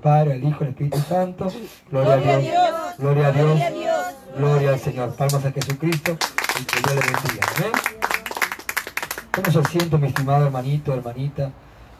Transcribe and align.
Padre, 0.00 0.32
al 0.32 0.44
Hijo, 0.44 0.64
al 0.64 0.70
Espíritu 0.70 0.98
Santo. 0.98 1.48
Gloria, 1.90 2.14
a 2.14 2.16
Dios. 2.16 2.54
Gloria 2.98 3.26
a 3.28 3.32
Dios. 3.32 3.60
Gloria 4.36 4.70
al 4.70 4.80
Señor. 4.80 5.14
Palmas 5.14 5.44
a 5.44 5.52
Jesucristo 5.52 6.16
y 6.60 6.64
que 6.64 6.80
Dios 6.80 6.94
le 6.94 7.12
bendiga. 7.12 7.46
Amén. 7.56 7.72
Tome 9.30 9.52
su 9.52 9.60
asiento, 9.60 9.98
mi 9.98 10.08
estimado 10.08 10.46
hermanito, 10.46 10.92
hermanita. 10.92 11.52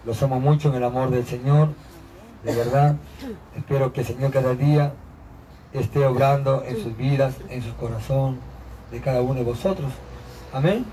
Los 0.04 0.20
amo 0.22 0.40
mucho 0.40 0.70
en 0.70 0.74
el 0.76 0.84
amor 0.84 1.10
del 1.10 1.24
Señor. 1.26 1.68
De 2.42 2.54
verdad. 2.54 2.96
Espero 3.56 3.92
que 3.92 4.00
el 4.00 4.06
Señor 4.06 4.32
cada 4.32 4.54
día 4.54 4.94
esté 5.72 6.04
obrando 6.04 6.64
en 6.66 6.82
sus 6.82 6.96
vidas, 6.96 7.36
en 7.50 7.62
su 7.62 7.74
corazón, 7.76 8.40
de 8.90 9.00
cada 9.00 9.22
uno 9.22 9.34
de 9.34 9.44
vosotros. 9.44 9.92
Amén. 10.52 10.84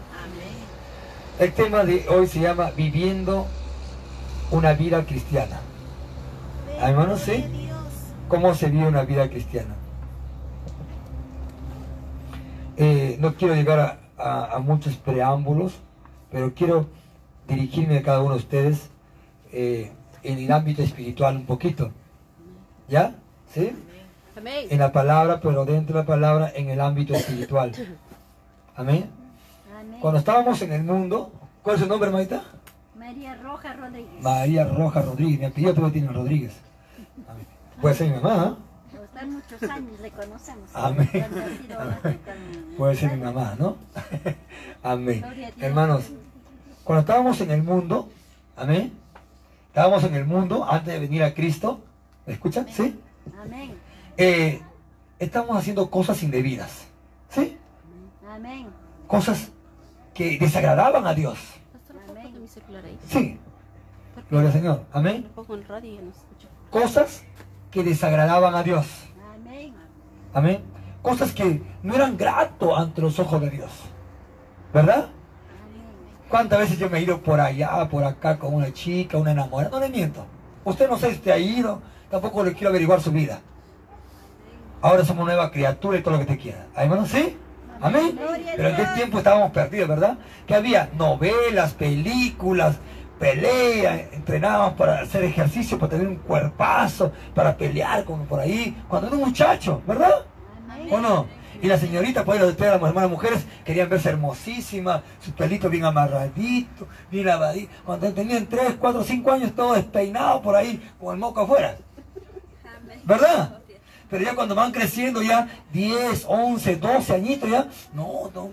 El 1.39 1.53
tema 1.53 1.83
de 1.83 2.05
hoy 2.09 2.27
se 2.27 2.41
llama 2.41 2.71
Viviendo 2.75 3.47
una 4.51 4.73
vida 4.73 5.03
cristiana. 5.05 5.61
Hermanos, 6.81 7.19
¿sí? 7.19 7.43
¿Cómo 8.29 8.53
se 8.53 8.69
vive 8.69 8.87
una 8.87 9.03
vida 9.03 9.29
cristiana? 9.29 9.75
Eh, 12.77 13.17
no 13.19 13.35
quiero 13.35 13.53
llegar 13.53 13.99
a, 14.17 14.59
muchos 14.59 14.95
preámbulos, 14.95 15.73
pero 16.31 16.53
quiero 16.53 16.87
dirigirme 17.47 17.97
a 17.97 18.03
cada 18.03 18.21
uno 18.21 18.35
de 18.35 18.39
ustedes 18.39 18.89
eh, 19.51 19.91
en 20.23 20.37
el 20.39 20.51
ámbito 20.51 20.81
espiritual 20.81 21.35
un 21.35 21.45
poquito. 21.45 21.91
¿Ya? 22.87 23.15
¿Sí? 23.53 23.75
En 24.69 24.79
la 24.79 24.93
palabra, 24.93 25.41
pero 25.41 25.65
dentro 25.65 25.97
de 25.97 26.03
la 26.03 26.07
palabra, 26.07 26.51
en 26.55 26.69
el 26.69 26.79
ámbito 26.79 27.13
espiritual. 27.13 27.73
Amén. 28.75 29.09
Cuando 29.99 30.19
estábamos 30.19 30.61
en 30.61 30.71
el 30.71 30.83
mundo, 30.83 31.33
¿cuál 31.61 31.75
es 31.75 31.81
su 31.81 31.87
nombre, 31.89 32.09
Maita? 32.09 32.41
María 32.97 33.35
Roja 33.35 33.73
Rodríguez. 33.73 34.21
María 34.21 34.63
Roja 34.65 35.01
Rodríguez. 35.01 35.39
Mi 35.39 35.45
apellido 35.45 35.73
todavía 35.73 35.93
tiene 35.93 36.13
Rodríguez. 36.13 36.68
Puede 37.81 37.95
ser 37.95 38.09
mi 38.09 38.19
mamá. 38.19 38.57
¿eh? 38.57 39.25
muchos 39.25 39.63
años 39.63 39.99
le 40.01 40.11
conocemos. 40.11 40.69
Amén. 40.73 41.09
Puede 42.77 42.95
ser 42.95 43.11
mi 43.15 43.23
mamá, 43.23 43.55
¿no? 43.57 43.77
amén. 44.83 45.23
Hermanos, 45.59 46.05
cuando 46.83 47.01
estábamos 47.01 47.39
en 47.41 47.51
el 47.51 47.63
mundo, 47.63 48.09
amén. 48.55 48.93
Estábamos 49.67 50.03
en 50.03 50.15
el 50.15 50.25
mundo 50.25 50.65
antes 50.69 50.93
de 50.93 50.99
venir 50.99 51.23
a 51.23 51.33
Cristo. 51.33 51.81
¿Me 52.25 52.33
escuchan? 52.33 52.67
¿Sí? 52.69 52.99
Amén. 53.41 53.75
Eh, 54.17 54.61
estamos 55.19 55.57
haciendo 55.57 55.89
cosas 55.89 56.21
indebidas. 56.23 56.85
¿Sí? 57.29 57.57
Amén. 58.29 58.67
Cosas 59.07 59.51
que 60.13 60.37
desagradaban 60.37 61.05
a 61.07 61.13
Dios. 61.13 61.39
Sí. 63.07 63.39
Gloria 64.29 64.49
al 64.49 64.53
Señor. 64.53 64.85
Amén. 64.91 65.27
Cosas 66.69 67.23
que 67.71 67.83
desagradaban 67.83 68.55
a 68.55 68.63
Dios. 68.63 68.87
Amén. 70.33 70.63
Cosas 71.01 71.31
que 71.31 71.61
no 71.81 71.95
eran 71.95 72.17
grato 72.17 72.75
ante 72.75 73.01
los 73.01 73.17
ojos 73.19 73.41
de 73.41 73.49
Dios. 73.49 73.71
¿Verdad? 74.73 75.09
¿Cuántas 76.29 76.59
veces 76.59 76.77
yo 76.77 76.89
me 76.89 76.99
he 76.99 77.01
ido 77.01 77.21
por 77.21 77.39
allá, 77.39 77.87
por 77.89 78.03
acá 78.03 78.37
con 78.37 78.53
una 78.53 78.71
chica, 78.71 79.17
una 79.17 79.31
enamorada? 79.31 79.71
No 79.71 79.79
le 79.79 79.89
miento. 79.89 80.25
Usted 80.63 80.87
no 80.87 80.97
sé 80.97 81.13
si 81.13 81.17
te 81.19 81.31
ha 81.31 81.39
ido, 81.39 81.81
tampoco 82.11 82.43
le 82.43 82.53
quiero 82.53 82.69
averiguar 82.69 83.01
su 83.01 83.11
vida. 83.11 83.41
Ahora 84.81 85.03
somos 85.03 85.25
nueva 85.25 85.51
criatura 85.51 85.97
y 85.97 86.01
todo 86.01 86.13
lo 86.13 86.19
que 86.19 86.25
te 86.25 86.37
quiera. 86.37 86.67
Hermano, 86.75 87.05
¿sí? 87.05 87.35
Amén. 87.81 88.19
Pero 88.55 88.69
en 88.69 88.75
qué 88.75 88.85
tiempo 88.95 89.17
estábamos 89.17 89.51
perdidos, 89.51 89.89
¿verdad? 89.89 90.17
Que 90.45 90.53
había 90.53 90.89
novelas, 90.97 91.73
películas, 91.73 92.77
pelea, 93.19 94.07
entrenábamos 94.11 94.73
para 94.73 95.01
hacer 95.01 95.23
ejercicio, 95.23 95.77
para 95.77 95.91
tener 95.91 96.07
un 96.07 96.15
cuerpazo, 96.15 97.11
para 97.35 97.55
pelear 97.55 98.05
como 98.05 98.23
por 98.23 98.39
ahí, 98.39 98.75
cuando 98.87 99.07
era 99.07 99.17
un 99.17 99.23
muchacho, 99.23 99.81
¿verdad? 99.85 100.25
¿O 100.89 100.99
no? 100.99 101.27
Y 101.61 101.67
la 101.67 101.77
señorita, 101.77 102.23
pues 102.23 102.39
los 102.39 102.55
de 102.55 102.67
las 102.67 102.81
hermanas 102.81 103.09
mujeres 103.09 103.45
querían 103.65 103.89
verse 103.89 104.09
hermosísimas, 104.09 105.01
sus 105.19 105.33
pelitos 105.33 105.69
bien 105.69 105.83
amarraditos, 105.83 106.87
bien 107.11 107.25
lavaditos. 107.25 107.75
Cuando 107.85 108.13
tenían 108.13 108.45
3, 108.45 108.75
4, 108.79 109.03
5 109.03 109.31
años, 109.31 109.51
todo 109.53 109.73
despeinado 109.73 110.41
por 110.41 110.55
ahí, 110.55 110.81
con 110.97 111.13
el 111.13 111.19
moco 111.19 111.41
afuera. 111.41 111.75
¿Verdad? 113.03 113.59
Pero 114.09 114.23
ya 114.23 114.35
cuando 114.35 114.55
van 114.55 114.71
creciendo, 114.71 115.21
ya 115.21 115.47
10, 115.73 116.25
11, 116.27 116.75
12 116.77 117.13
añitos, 117.13 117.49
ya, 117.49 117.67
no, 117.93 118.31
no, 118.33 118.51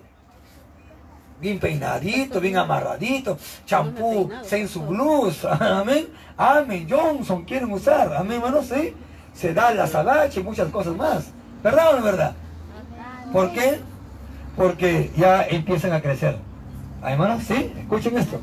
bien 1.41 1.59
peinadito, 1.59 2.41
bien 2.41 2.57
amarradito, 2.57 3.39
champú, 3.65 4.31
su 4.69 4.83
blues, 4.83 5.45
amén, 5.61 6.09
amén, 6.37 6.87
Johnson 6.89 7.45
quieren 7.45 7.71
usar, 7.73 8.15
amén, 8.15 8.39
hermano, 8.39 8.63
sí, 8.63 8.95
se 9.35 9.53
da 9.53 9.73
la 9.75 9.87
salache 9.87 10.41
y 10.41 10.43
muchas 10.43 10.69
cosas 10.71 10.97
más, 10.97 11.31
¿verdad 11.63 11.95
o 11.95 11.97
no 11.99 12.03
verdad? 12.03 12.35
¿Por 13.33 13.53
qué? 13.53 13.81
Porque 14.57 15.11
ya 15.17 15.47
empiezan 15.47 15.93
a 15.93 16.01
crecer, 16.01 16.39
hermanos, 17.05 17.43
sí, 17.45 17.73
escuchen 17.79 18.17
esto. 18.17 18.41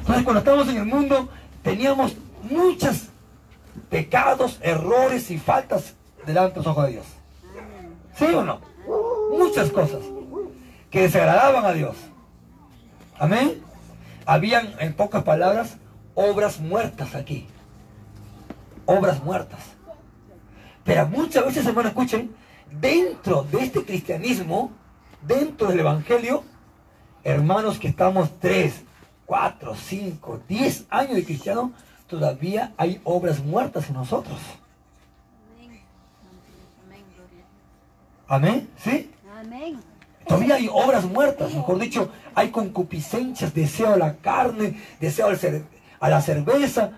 Entonces 0.00 0.24
cuando 0.24 0.38
estamos 0.38 0.68
en 0.68 0.78
el 0.78 0.86
mundo 0.86 1.28
teníamos 1.62 2.16
muchos 2.50 3.08
pecados, 3.90 4.58
errores 4.62 5.30
y 5.30 5.38
faltas 5.38 5.94
delante 6.26 6.54
de 6.54 6.56
los 6.60 6.66
ojos 6.66 6.86
de 6.86 6.92
Dios. 6.92 7.06
¿Sí 8.16 8.24
o 8.24 8.42
no? 8.42 8.60
Muchas 9.30 9.70
cosas 9.70 10.00
que 10.90 11.02
desagradaban 11.02 11.64
a 11.64 11.72
Dios. 11.72 11.96
Amén. 13.18 13.62
Habían, 14.26 14.74
en 14.78 14.94
pocas 14.94 15.22
palabras, 15.22 15.76
obras 16.14 16.60
muertas 16.60 17.14
aquí. 17.14 17.46
Obras 18.86 19.22
muertas. 19.22 19.60
Pero 20.84 21.06
muchas 21.08 21.44
veces, 21.44 21.66
hermano, 21.66 21.88
escuchen, 21.88 22.34
dentro 22.70 23.42
de 23.44 23.64
este 23.64 23.84
cristianismo, 23.84 24.70
dentro 25.22 25.68
del 25.68 25.80
Evangelio, 25.80 26.44
hermanos 27.24 27.78
que 27.78 27.88
estamos 27.88 28.30
3, 28.40 28.84
4, 29.26 29.74
5, 29.74 30.40
10 30.48 30.86
años 30.88 31.14
de 31.14 31.24
cristiano, 31.24 31.72
todavía 32.06 32.72
hay 32.76 33.00
obras 33.04 33.40
muertas 33.40 33.88
en 33.88 33.94
nosotros. 33.94 34.38
Amén. 38.26 38.68
¿Sí? 38.82 39.10
Amén. 39.38 39.87
Todavía 40.28 40.56
hay 40.56 40.68
obras 40.70 41.06
muertas, 41.06 41.54
mejor 41.54 41.78
dicho, 41.78 42.10
hay 42.34 42.50
concupiscencias, 42.50 43.54
deseo 43.54 43.94
a 43.94 43.96
la 43.96 44.16
carne, 44.16 44.78
deseo 45.00 45.28
a 46.00 46.08
la 46.10 46.20
cerveza. 46.20 46.90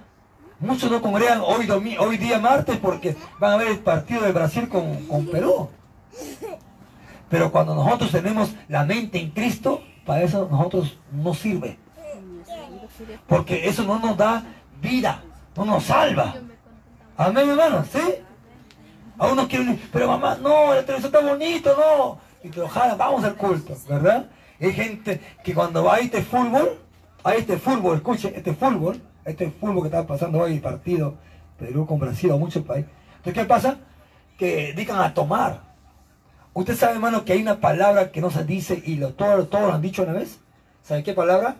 Muchos 0.58 0.90
no 0.90 1.00
congregan 1.00 1.40
hoy, 1.40 1.70
hoy 1.98 2.16
día 2.16 2.40
martes 2.40 2.76
porque 2.78 3.16
van 3.38 3.52
a 3.52 3.56
ver 3.56 3.68
el 3.68 3.78
partido 3.78 4.22
de 4.22 4.32
Brasil 4.32 4.68
con, 4.68 5.26
Perú. 5.26 5.70
Pero 7.28 7.52
cuando 7.52 7.76
nosotros 7.76 8.10
tenemos 8.10 8.50
la 8.66 8.84
mente 8.84 9.20
en 9.20 9.30
Cristo, 9.30 9.80
para 10.04 10.22
eso 10.22 10.48
nosotros 10.50 10.98
no 11.12 11.32
sirve. 11.32 11.78
Porque 13.28 13.68
eso 13.68 13.84
no 13.84 14.00
nos 14.00 14.16
da 14.16 14.42
vida, 14.82 15.22
no 15.56 15.64
nos 15.64 15.84
salva. 15.84 16.34
Amén, 17.16 17.48
hermano, 17.48 17.84
¿sí? 17.84 18.00
A 19.18 19.28
uno 19.28 19.46
quiere 19.46 19.78
pero 19.92 20.08
mamá, 20.08 20.36
no, 20.42 20.74
el 20.74 20.84
televisor 20.84 21.14
está 21.14 21.30
bonito, 21.30 21.76
no 21.76 22.29
y 22.42 22.48
te 22.48 22.60
ojalá 22.60 22.94
vamos 22.94 23.24
al 23.24 23.36
culto, 23.36 23.76
¿verdad? 23.88 24.28
hay 24.60 24.72
gente 24.72 25.20
que 25.42 25.54
cuando 25.54 25.84
va 25.84 25.96
a 25.96 25.98
este 26.00 26.22
fútbol, 26.22 26.78
a 27.24 27.34
este 27.34 27.56
fútbol, 27.56 27.96
escuchen, 27.96 28.34
este 28.34 28.54
fútbol, 28.54 29.00
este 29.24 29.50
fútbol 29.50 29.82
que 29.82 29.88
está 29.88 30.06
pasando 30.06 30.40
hoy, 30.40 30.58
partido 30.58 31.14
Perú 31.58 31.86
con 31.86 31.98
Brasil 31.98 32.30
o 32.30 32.38
muchos 32.38 32.64
países. 32.64 32.90
Entonces, 33.18 33.34
¿qué 33.34 33.44
pasa? 33.44 33.78
Que 34.38 34.72
digan 34.72 35.00
a 35.00 35.12
tomar. 35.12 35.60
Usted 36.54 36.74
sabe, 36.74 36.94
hermano, 36.94 37.24
que 37.24 37.34
hay 37.34 37.42
una 37.42 37.60
palabra 37.60 38.10
que 38.10 38.20
no 38.20 38.30
se 38.30 38.44
dice 38.44 38.82
y 38.84 38.96
lo, 38.96 39.12
todos, 39.14 39.48
todos 39.50 39.68
lo 39.68 39.74
han 39.74 39.82
dicho 39.82 40.02
una 40.02 40.12
vez. 40.12 40.40
¿Sabe 40.82 41.02
qué 41.02 41.12
palabra? 41.12 41.56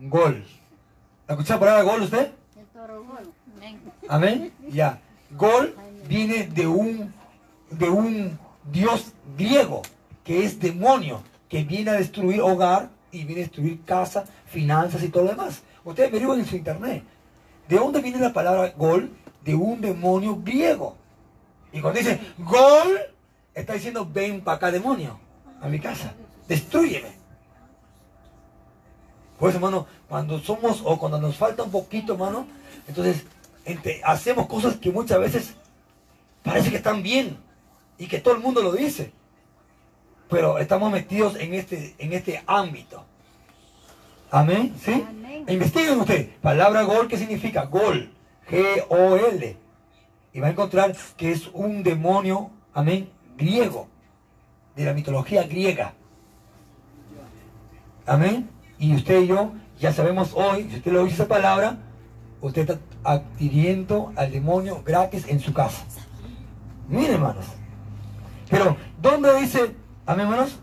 Gol. 0.00 0.44
¿Ha 1.28 1.32
escuchado 1.32 1.60
la 1.60 1.66
palabra 1.66 1.92
gol 1.92 2.02
usted? 2.02 2.32
El. 3.60 3.78
Amén. 4.08 4.52
Ya. 4.70 4.98
Gol 5.30 5.76
viene 6.08 6.46
de 6.46 6.66
un, 6.66 7.14
de 7.70 7.88
un 7.88 8.38
Dios 8.70 9.12
griego, 9.36 9.82
que 10.24 10.44
es 10.44 10.60
demonio, 10.60 11.22
que 11.48 11.64
viene 11.64 11.90
a 11.90 11.94
destruir 11.94 12.40
hogar 12.40 12.90
y 13.10 13.24
viene 13.24 13.42
a 13.42 13.44
destruir 13.44 13.82
casa, 13.84 14.24
finanzas 14.46 15.02
y 15.02 15.08
todo 15.08 15.24
lo 15.24 15.30
demás. 15.30 15.62
Ustedes 15.84 16.10
averiguan 16.10 16.40
en 16.40 16.46
su 16.46 16.56
internet. 16.56 17.02
¿De 17.68 17.76
dónde 17.76 18.00
viene 18.00 18.18
la 18.18 18.32
palabra 18.32 18.72
gol? 18.76 19.10
De 19.42 19.54
un 19.54 19.80
demonio 19.80 20.38
griego. 20.42 20.96
Y 21.72 21.80
cuando 21.80 21.98
dice 21.98 22.20
gol, 22.38 23.00
está 23.54 23.74
diciendo 23.74 24.08
ven 24.10 24.40
para 24.40 24.56
acá 24.56 24.70
demonio, 24.70 25.18
a 25.60 25.68
mi 25.68 25.80
casa, 25.80 26.12
destruyeme. 26.46 27.12
Pues 29.38 29.54
hermano, 29.54 29.86
cuando 30.08 30.38
somos 30.38 30.82
o 30.84 30.98
cuando 30.98 31.20
nos 31.20 31.36
falta 31.36 31.64
un 31.64 31.70
poquito, 31.70 32.12
hermano, 32.12 32.46
entonces 32.86 33.24
hacemos 34.04 34.46
cosas 34.46 34.76
que 34.76 34.90
muchas 34.90 35.18
veces 35.18 35.54
parece 36.42 36.70
que 36.70 36.76
están 36.76 37.02
bien 37.02 37.36
y 38.02 38.06
que 38.06 38.18
todo 38.18 38.34
el 38.34 38.40
mundo 38.40 38.62
lo 38.62 38.72
dice 38.72 39.12
pero 40.32 40.58
estamos 40.58 40.90
metidos 40.90 41.36
en 41.36 41.52
este, 41.52 41.94
en 41.98 42.14
este 42.14 42.42
ámbito. 42.46 43.04
Amén, 44.30 44.74
¿sí? 44.82 45.04
Investiguen 45.46 46.00
ustedes. 46.00 46.28
Palabra 46.40 46.82
gol, 46.84 47.06
¿qué 47.06 47.18
significa? 47.18 47.66
Gol. 47.66 48.10
G-O-L. 48.48 49.56
Y 50.32 50.40
va 50.40 50.46
a 50.46 50.50
encontrar 50.50 50.96
que 51.18 51.32
es 51.32 51.48
un 51.52 51.82
demonio, 51.82 52.50
amén, 52.72 53.10
griego, 53.36 53.88
de 54.74 54.86
la 54.86 54.94
mitología 54.94 55.42
griega. 55.42 55.92
Amén. 58.06 58.48
Y 58.78 58.94
usted 58.94 59.20
y 59.20 59.26
yo 59.26 59.52
ya 59.78 59.92
sabemos 59.92 60.32
hoy, 60.34 60.66
si 60.70 60.76
usted 60.76 60.92
le 60.92 60.98
oye 60.98 61.12
esa 61.12 61.28
palabra, 61.28 61.76
usted 62.40 62.62
está 62.62 62.78
adquiriendo 63.04 64.14
al 64.16 64.32
demonio 64.32 64.82
gratis 64.82 65.28
en 65.28 65.40
su 65.40 65.52
casa. 65.52 65.84
Miren, 66.88 67.16
hermanos. 67.16 67.44
Pero, 68.52 68.76
¿dónde 69.00 69.34
dice, 69.40 69.74
amén, 70.04 70.26
hermanos? 70.26 70.58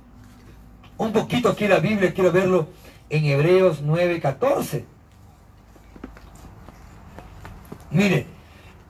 Un 0.96 1.12
poquito 1.12 1.50
aquí 1.50 1.68
la 1.68 1.80
Biblia, 1.80 2.14
quiero 2.14 2.32
verlo 2.32 2.68
en 3.10 3.26
Hebreos 3.26 3.82
9:14. 3.82 4.86
Mire, 7.90 8.28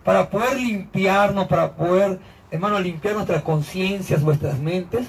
para 0.03 0.29
poder 0.29 0.59
limpiarnos, 0.59 1.47
para 1.47 1.77
poder, 1.77 2.19
hermano, 2.51 2.77
limpiar 2.77 3.15
nuestras 3.15 3.41
conciencias, 3.41 4.21
vuestras 4.21 4.59
mentes, 4.59 5.07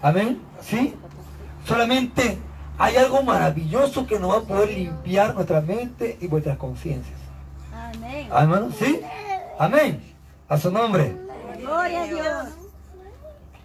amén, 0.00 0.40
¿sí? 0.60 0.94
Solamente 1.66 2.38
hay 2.78 2.94
algo 2.94 3.24
maravilloso 3.24 4.06
que 4.06 4.20
nos 4.20 4.30
va 4.30 4.38
a 4.38 4.42
poder 4.42 4.70
limpiar 4.70 5.34
nuestra 5.34 5.60
mente 5.60 6.18
y 6.20 6.28
vuestras 6.28 6.56
conciencias. 6.56 7.18
Amén. 7.72 8.28
Hermano, 8.32 8.70
¿sí? 8.78 9.00
Amén. 9.58 10.00
A 10.48 10.56
su 10.56 10.70
nombre. 10.70 11.16
Gloria 11.58 12.02
a 12.02 12.06
Dios. 12.06 12.63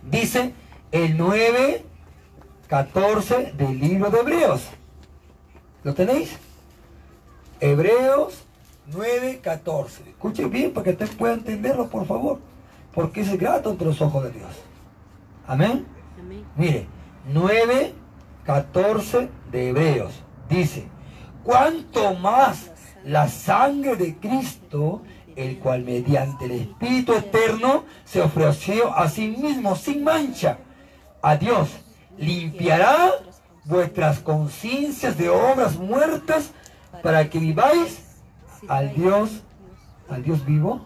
Dice 0.10 0.54
el 0.92 1.18
9, 1.18 1.86
14 2.68 3.54
del 3.58 3.80
libro 3.80 4.10
de 4.10 4.20
Hebreos. 4.20 4.68
¿Lo 5.84 5.94
tenéis? 5.94 6.38
Hebreos 7.60 8.44
9, 8.88 9.40
14. 9.42 10.10
Escuchen 10.10 10.50
bien 10.50 10.74
para 10.74 10.86
que 10.86 10.92
usted 10.92 11.18
pueda 11.18 11.34
entenderlo, 11.34 11.90
por 11.90 12.06
favor. 12.06 12.40
Porque 12.94 13.22
es 13.22 13.38
grato 13.38 13.70
entre 13.72 13.88
los 13.88 14.02
ojos 14.02 14.24
de 14.24 14.32
Dios. 14.32 14.52
Amén. 15.46 15.86
Mire, 16.56 16.88
9, 17.32 17.94
14 18.46 19.30
de 19.52 19.70
Hebreos. 19.70 20.14
Dice, 20.50 20.88
cuanto 21.44 22.16
más 22.16 22.72
la 23.04 23.28
sangre 23.28 23.96
de 23.96 24.16
Cristo, 24.18 25.04
el 25.40 25.58
cual 25.60 25.84
mediante 25.84 26.46
el 26.46 26.52
Espíritu 26.52 27.14
Eterno 27.14 27.86
se 28.04 28.22
ofreció 28.22 28.94
a 28.94 29.08
sí 29.08 29.30
mismo 29.30 29.78
sin 29.78 30.04
mancha 30.04 30.58
a 31.22 31.38
Dios, 31.38 31.70
limpiará 32.18 33.12
vuestras 33.64 34.20
conciencias 34.20 35.18
de 35.18 35.30
obras 35.30 35.78
muertas 35.78 36.52
para 37.02 37.30
que 37.30 37.40
viváis 37.40 38.02
al 38.68 38.94
Dios, 38.94 39.42
al 40.10 40.24
Dios 40.24 40.46
vivo. 40.46 40.86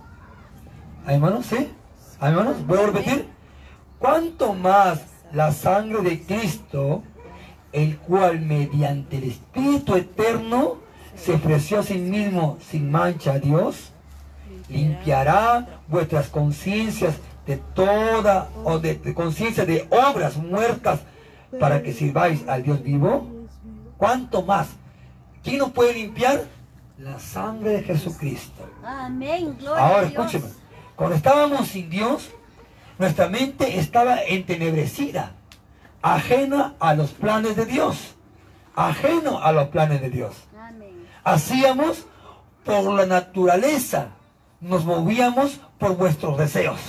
¿Hay 1.07 1.15
hermanos? 1.15 1.47
¿Sí? 1.47 1.71
¿Hay 2.19 2.31
hermanos? 2.31 2.65
Voy 2.67 2.77
a 2.77 2.85
repetir. 2.85 3.27
Cuanto 3.97 4.53
más 4.53 5.01
la 5.31 5.51
sangre 5.51 6.01
de 6.03 6.21
Cristo, 6.21 7.01
el 7.71 7.97
cual 7.97 8.39
mediante 8.41 9.17
el 9.17 9.23
Espíritu 9.23 9.95
Eterno 9.95 10.77
se 11.15 11.33
ofreció 11.33 11.79
a 11.79 11.83
sí 11.83 11.97
mismo 11.97 12.59
sin 12.69 12.91
mancha 12.91 13.33
a 13.33 13.39
Dios, 13.39 13.92
limpiará 14.69 15.81
vuestras 15.87 16.27
conciencias 16.29 17.15
de 17.45 17.57
toda 17.57 18.49
o 18.63 18.79
de, 18.79 18.95
de 18.95 19.13
conciencia 19.13 19.65
de 19.65 19.87
obras 19.89 20.37
muertas 20.37 21.01
para 21.59 21.83
que 21.83 21.93
sirváis 21.93 22.47
al 22.47 22.63
Dios 22.63 22.81
vivo. 22.81 23.29
¿Cuánto 23.97 24.41
más? 24.41 24.67
¿Quién 25.43 25.59
nos 25.59 25.71
puede 25.71 25.93
limpiar? 25.93 26.43
La 26.97 27.19
sangre 27.19 27.71
de 27.71 27.83
Jesucristo. 27.83 28.67
Amén. 28.83 29.55
Gloria 29.59 29.83
Ahora 29.83 29.99
a 29.99 30.09
Dios. 30.09 30.11
escúcheme. 30.11 30.53
Cuando 30.95 31.15
estábamos 31.15 31.67
sin 31.67 31.89
Dios, 31.89 32.29
nuestra 32.99 33.27
mente 33.27 33.79
estaba 33.79 34.21
entenebrecida, 34.23 35.33
ajena 36.01 36.75
a 36.79 36.93
los 36.93 37.11
planes 37.11 37.55
de 37.55 37.65
Dios. 37.65 38.15
Ajeno 38.75 39.39
a 39.39 39.51
los 39.51 39.67
planes 39.69 40.01
de 40.01 40.09
Dios. 40.09 40.35
Amén. 40.57 41.05
Hacíamos 41.23 42.05
por 42.63 42.93
la 42.93 43.05
naturaleza, 43.05 44.07
nos 44.63 44.85
movíamos 44.85 45.59
por 45.77 45.95
vuestros 45.97 46.37
deseos. 46.37 46.79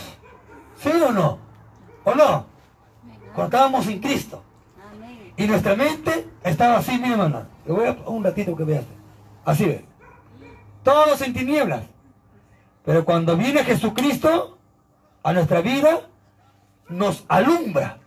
¿Sí 0.76 0.91
o 0.91 1.12
no? 1.12 1.38
¿O 2.05 2.15
no? 2.15 2.47
Cuando 3.35 3.56
estábamos 3.56 3.85
sin 3.87 4.00
Cristo. 4.00 4.43
Y 5.37 5.47
nuestra 5.47 5.75
mente 5.75 6.29
estaba 6.44 6.79
así, 6.79 6.97
mi 6.99 7.11
hermana. 7.11 7.49
Le 7.67 7.73
voy 7.73 7.87
a 7.88 7.97
un 8.06 8.23
ratito 8.23 8.56
que 8.56 8.65
veas. 8.65 8.85
Así 9.44 9.65
ve. 9.65 9.85
Todos 10.85 11.21
en 11.23 11.35
tinieblas. 11.35 11.85
Pero 12.85 13.05
cuando 13.05 13.37
viene 13.37 13.65
Jesucristo 13.65 14.59
a 15.23 15.32
nuestra 15.32 15.61
vida, 15.61 16.03
nos 16.88 17.25
alumbra. 17.27 17.99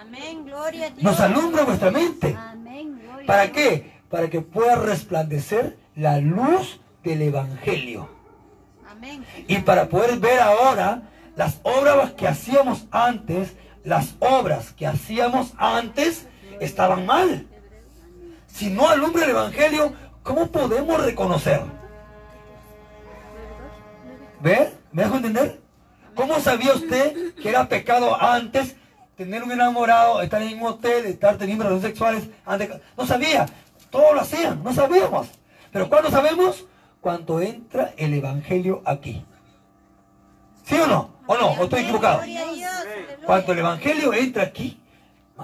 Amén. 0.00 0.46
Gloria 0.46 0.86
a 0.86 0.90
Dios. 0.90 1.02
Nos 1.02 1.20
alumbra 1.20 1.64
vuestra 1.64 1.90
mente. 1.90 2.34
Amén. 2.38 2.98
Gloria 3.02 3.26
¿Para 3.26 3.52
qué? 3.52 4.00
Para 4.08 4.30
que 4.30 4.40
pueda 4.40 4.76
resplandecer 4.76 5.76
la 5.96 6.18
luz 6.20 6.80
del 7.02 7.22
Evangelio. 7.22 8.13
Y 9.46 9.58
para 9.58 9.88
poder 9.88 10.18
ver 10.18 10.40
ahora 10.40 11.02
las 11.36 11.60
obras 11.62 12.12
que 12.12 12.28
hacíamos 12.28 12.86
antes, 12.90 13.54
las 13.84 14.14
obras 14.20 14.72
que 14.72 14.86
hacíamos 14.86 15.52
antes 15.56 16.26
estaban 16.60 17.06
mal. 17.06 17.46
Si 18.46 18.70
no 18.70 18.88
alumbra 18.88 19.24
el 19.24 19.30
Evangelio, 19.30 19.92
¿cómo 20.22 20.46
podemos 20.46 21.02
reconocer? 21.04 21.60
¿Ve? 24.40 24.72
¿Me 24.92 25.02
dejo 25.02 25.16
entender? 25.16 25.60
¿Cómo 26.14 26.38
sabía 26.38 26.74
usted 26.74 27.34
que 27.34 27.48
era 27.48 27.68
pecado 27.68 28.20
antes 28.20 28.76
tener 29.16 29.42
un 29.42 29.50
enamorado, 29.50 30.22
estar 30.22 30.40
en 30.42 30.60
un 30.60 30.68
hotel, 30.68 31.06
estar 31.06 31.36
teniendo 31.36 31.64
relaciones 31.64 31.90
sexuales? 31.90 32.28
Antes? 32.46 32.70
No 32.96 33.06
sabía. 33.06 33.46
Todos 33.90 34.14
lo 34.14 34.20
hacían, 34.20 34.62
no 34.62 34.72
sabíamos. 34.72 35.28
Pero 35.72 35.88
¿cuándo 35.88 36.10
sabemos? 36.10 36.64
Cuando 37.04 37.38
entra 37.42 37.92
el 37.98 38.14
Evangelio 38.14 38.80
aquí. 38.86 39.26
¿Sí 40.64 40.74
o 40.76 40.86
no? 40.86 41.10
¿O 41.26 41.36
no? 41.36 41.48
¿O 41.48 41.64
estoy 41.64 41.82
equivocado? 41.82 42.22
Cuando 43.26 43.52
el 43.52 43.58
Evangelio 43.58 44.14
entra 44.14 44.44
aquí, 44.44 44.80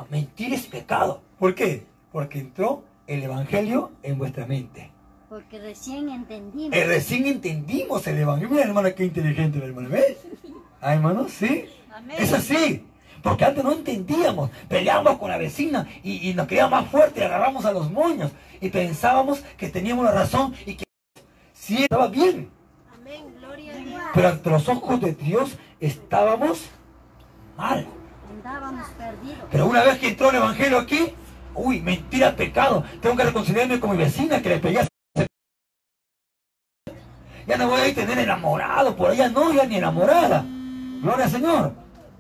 mentir 0.09 0.55
es 0.55 0.67
pecado. 0.67 1.21
¿Por 1.39 1.55
qué? 1.55 1.85
Porque 2.13 2.39
entró 2.39 2.85
el 3.07 3.23
Evangelio 3.25 3.93
en 4.03 4.17
vuestra 4.17 4.47
mente. 4.47 4.91
Porque 5.29 5.59
recién 5.59 6.09
entendimos. 6.09 6.75
Eh, 6.75 6.87
recién 6.87 7.27
entendimos 7.27 8.07
el 8.07 8.17
Evangelio. 8.17 8.49
Mira, 8.49 8.65
hermana, 8.65 8.93
qué 8.93 9.05
inteligente 9.05 9.59
la 9.59 9.67
hermana. 9.67 9.91
¿Ves? 9.91 10.17
Ah, 10.81 10.95
hermano, 10.95 11.29
sí. 11.29 11.67
Amén. 11.93 12.17
Es 12.19 12.33
así. 12.33 12.87
Porque 13.23 13.45
antes 13.45 13.63
no 13.63 13.73
entendíamos. 13.73 14.51
Peleábamos 14.67 15.19
con 15.19 15.29
la 15.29 15.37
vecina 15.37 15.87
y, 16.03 16.31
y 16.31 16.33
nos 16.33 16.47
quedábamos 16.47 16.85
más 16.85 16.91
fuertes 16.91 17.23
y 17.23 17.27
agarramos 17.27 17.67
a 17.67 17.73
los 17.73 17.91
moños. 17.91 18.33
Y 18.63 18.71
pensábamos 18.71 19.43
que 19.59 19.69
teníamos 19.69 20.07
la 20.07 20.13
razón 20.13 20.55
y 20.65 20.77
que 20.77 20.85
sí 21.61 21.83
estaba 21.83 22.09
bien. 22.09 22.51
Amén. 22.93 23.35
Gloria 23.39 23.75
a 23.75 23.77
Dios. 23.77 24.03
Pero 24.15 24.29
ante 24.29 24.51
los 24.51 24.69
ojos 24.69 25.01
de 25.01 25.15
Dios 25.15 25.57
estábamos 25.79 26.71
mal. 27.57 27.87
Andábamos 28.31 28.89
perdidos. 28.91 29.49
Pero 29.51 29.67
una 29.67 29.83
vez 29.85 29.99
que 29.99 30.09
entró 30.09 30.31
el 30.31 30.37
Evangelio 30.37 30.79
aquí, 30.79 31.13
uy, 31.55 31.81
mentira, 31.81 32.35
pecado. 32.35 32.85
Tengo 33.01 33.17
que 33.17 33.25
reconciliarme 33.25 33.79
con 33.79 33.91
mi 33.91 33.99
vecina 33.99 34.41
que 34.41 34.49
le 34.49 34.59
pegué. 34.59 34.87
Ya 37.47 37.57
no 37.57 37.69
voy 37.69 37.81
a 37.81 37.95
tener 37.95 38.19
enamorado 38.19 38.97
por 38.97 39.11
allá, 39.11 39.29
no, 39.29 39.53
ya 39.53 39.65
ni 39.65 39.77
enamorada. 39.77 40.45
Gloria 41.03 41.25
al 41.25 41.31
Señor. 41.31 41.73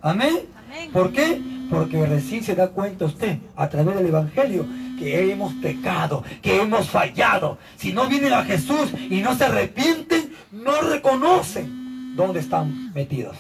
Amén. 0.02 0.48
Amén. 0.66 0.90
¿Por 0.92 1.12
qué? 1.12 1.40
Porque 1.70 2.04
recién 2.04 2.42
se 2.42 2.54
da 2.54 2.68
cuenta 2.68 3.04
usted 3.04 3.38
a 3.54 3.68
través 3.68 3.94
del 3.94 4.06
Evangelio 4.06 4.66
que 5.00 5.32
hemos 5.32 5.54
pecado, 5.54 6.22
que 6.42 6.60
hemos 6.60 6.90
fallado. 6.90 7.56
Si 7.76 7.92
no 7.94 8.06
vienen 8.06 8.34
a 8.34 8.44
Jesús 8.44 8.92
y 9.08 9.22
no 9.22 9.34
se 9.34 9.46
arrepienten, 9.46 10.36
no 10.52 10.78
reconocen 10.82 12.14
dónde 12.14 12.40
están 12.40 12.92
metidos. 12.92 13.34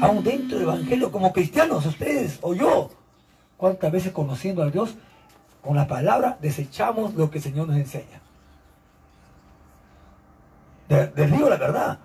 Aún 0.00 0.22
dentro 0.22 0.56
del 0.58 0.68
Evangelio, 0.68 1.10
como 1.10 1.32
cristianos, 1.32 1.84
ustedes 1.84 2.38
o 2.42 2.54
yo, 2.54 2.90
¿cuántas 3.56 3.90
veces 3.90 4.12
conociendo 4.12 4.62
a 4.62 4.70
Dios, 4.70 4.94
con 5.62 5.74
la 5.74 5.88
palabra 5.88 6.38
desechamos 6.40 7.14
lo 7.14 7.28
que 7.28 7.38
el 7.38 7.44
Señor 7.44 7.66
nos 7.66 7.76
enseña? 7.76 8.20
De- 10.88 11.12
Les 11.16 11.32
digo 11.32 11.48
la 11.50 11.56
verdad. 11.56 11.98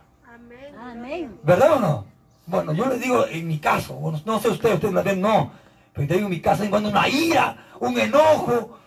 Amén. 0.91 1.37
¿Verdad 1.43 1.73
o 1.73 1.79
no? 1.79 2.05
Bueno, 2.47 2.73
yo 2.73 2.87
les 2.87 2.99
digo 2.99 3.27
en 3.27 3.47
mi 3.47 3.59
caso, 3.59 3.99
no 4.25 4.39
sé 4.39 4.49
ustedes, 4.49 4.75
ustedes 4.75 4.93
la 4.95 5.03
ven, 5.03 5.21
no. 5.21 5.51
Pero 5.93 6.07
te 6.07 6.13
digo 6.15 6.27
en 6.27 6.31
mi 6.31 6.39
caso, 6.41 6.63
cuando 6.69 6.89
una 6.89 7.07
ira, 7.07 7.57
un 7.79 7.97
enojo. 7.99 8.77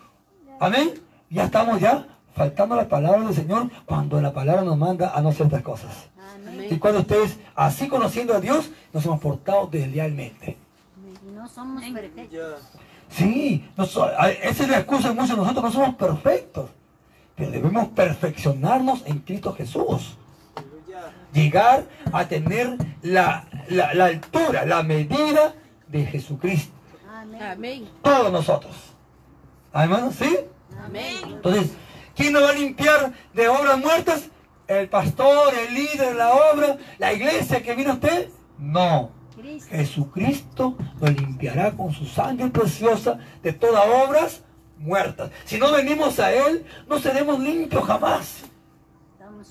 Amén. 0.60 0.94
Ya 1.30 1.44
estamos 1.44 1.80
ya 1.80 2.06
faltando 2.34 2.74
la 2.76 2.88
palabra 2.88 3.20
del 3.24 3.34
Señor 3.34 3.70
cuando 3.84 4.20
la 4.20 4.32
palabra 4.32 4.62
nos 4.62 4.76
manda 4.78 5.12
a 5.14 5.20
no 5.20 5.28
hacer 5.30 5.46
estas 5.46 5.62
cosas. 5.62 6.08
Amén. 6.48 6.66
Y 6.70 6.78
cuando 6.78 7.00
ustedes, 7.00 7.38
así 7.54 7.88
conociendo 7.88 8.34
a 8.34 8.40
Dios, 8.40 8.70
nos 8.92 9.04
hemos 9.04 9.20
portado 9.20 9.66
deslealmente. 9.66 10.56
No 11.34 11.48
somos 11.48 11.82
perfectos. 11.84 12.60
Sí, 13.10 13.68
no 13.76 13.84
so- 13.84 14.04
a- 14.04 14.30
esa 14.30 14.62
es 14.64 14.68
la 14.68 14.78
excusa 14.78 15.08
de 15.08 15.14
muchos 15.14 15.30
de 15.30 15.36
nosotros, 15.36 15.64
no 15.64 15.70
somos 15.72 15.94
perfectos. 15.96 16.70
pero 17.36 17.50
debemos 17.50 17.88
perfeccionarnos 17.88 19.02
en 19.06 19.18
Cristo 19.18 19.52
Jesús. 19.54 20.16
Llegar 21.32 21.84
a 22.12 22.28
tener 22.28 22.76
la, 23.02 23.44
la, 23.68 23.92
la 23.92 24.04
altura, 24.06 24.64
la 24.64 24.82
medida 24.84 25.52
de 25.88 26.06
Jesucristo. 26.06 26.72
Amén. 27.40 27.88
Todos 28.02 28.32
nosotros. 28.32 28.74
Hermanos, 29.72 30.14
¿sí? 30.16 30.36
Amén. 30.84 31.16
Entonces, 31.24 31.72
¿quién 32.14 32.32
nos 32.32 32.42
va 32.42 32.50
a 32.50 32.54
limpiar 32.54 33.12
de 33.32 33.48
obras 33.48 33.78
muertas? 33.78 34.28
¿El 34.66 34.88
pastor, 34.88 35.52
el 35.54 35.74
líder 35.74 36.08
de 36.10 36.14
la 36.14 36.32
obra, 36.32 36.78
la 36.98 37.12
iglesia 37.12 37.62
que 37.62 37.74
vino 37.74 37.90
a 37.90 37.94
usted? 37.94 38.28
No. 38.58 39.10
Cristo. 39.36 39.70
Jesucristo 39.70 40.76
nos 41.00 41.10
limpiará 41.10 41.72
con 41.72 41.92
su 41.92 42.06
sangre 42.06 42.48
preciosa 42.48 43.18
de 43.42 43.52
todas 43.52 43.84
obras 43.86 44.42
muertas. 44.78 45.30
Si 45.44 45.58
no 45.58 45.72
venimos 45.72 46.18
a 46.18 46.32
Él, 46.32 46.64
no 46.88 46.98
seremos 46.98 47.40
limpios 47.40 47.84
jamás. 47.84 48.42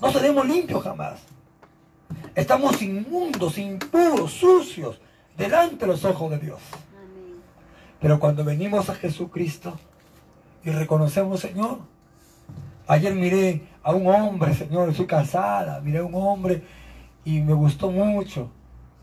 No 0.00 0.10
seremos 0.10 0.46
limpios 0.46 0.82
jamás. 0.82 1.20
Estamos 2.34 2.82
inmundos, 2.82 3.58
impuros, 3.58 4.32
sucios, 4.32 5.00
delante 5.36 5.76
de 5.76 5.86
los 5.86 6.04
ojos 6.04 6.30
de 6.32 6.38
Dios. 6.38 6.60
Pero 8.00 8.18
cuando 8.20 8.44
venimos 8.44 8.88
a 8.90 8.94
Jesucristo 8.94 9.78
y 10.64 10.70
reconocemos, 10.70 11.40
Señor, 11.40 11.78
ayer 12.86 13.14
miré 13.14 13.66
a 13.82 13.92
un 13.92 14.06
hombre, 14.06 14.54
Señor, 14.54 14.94
soy 14.94 15.06
casada, 15.06 15.80
miré 15.80 15.98
a 15.98 16.04
un 16.04 16.14
hombre 16.14 16.62
y 17.24 17.40
me 17.40 17.54
gustó 17.54 17.90
mucho, 17.90 18.50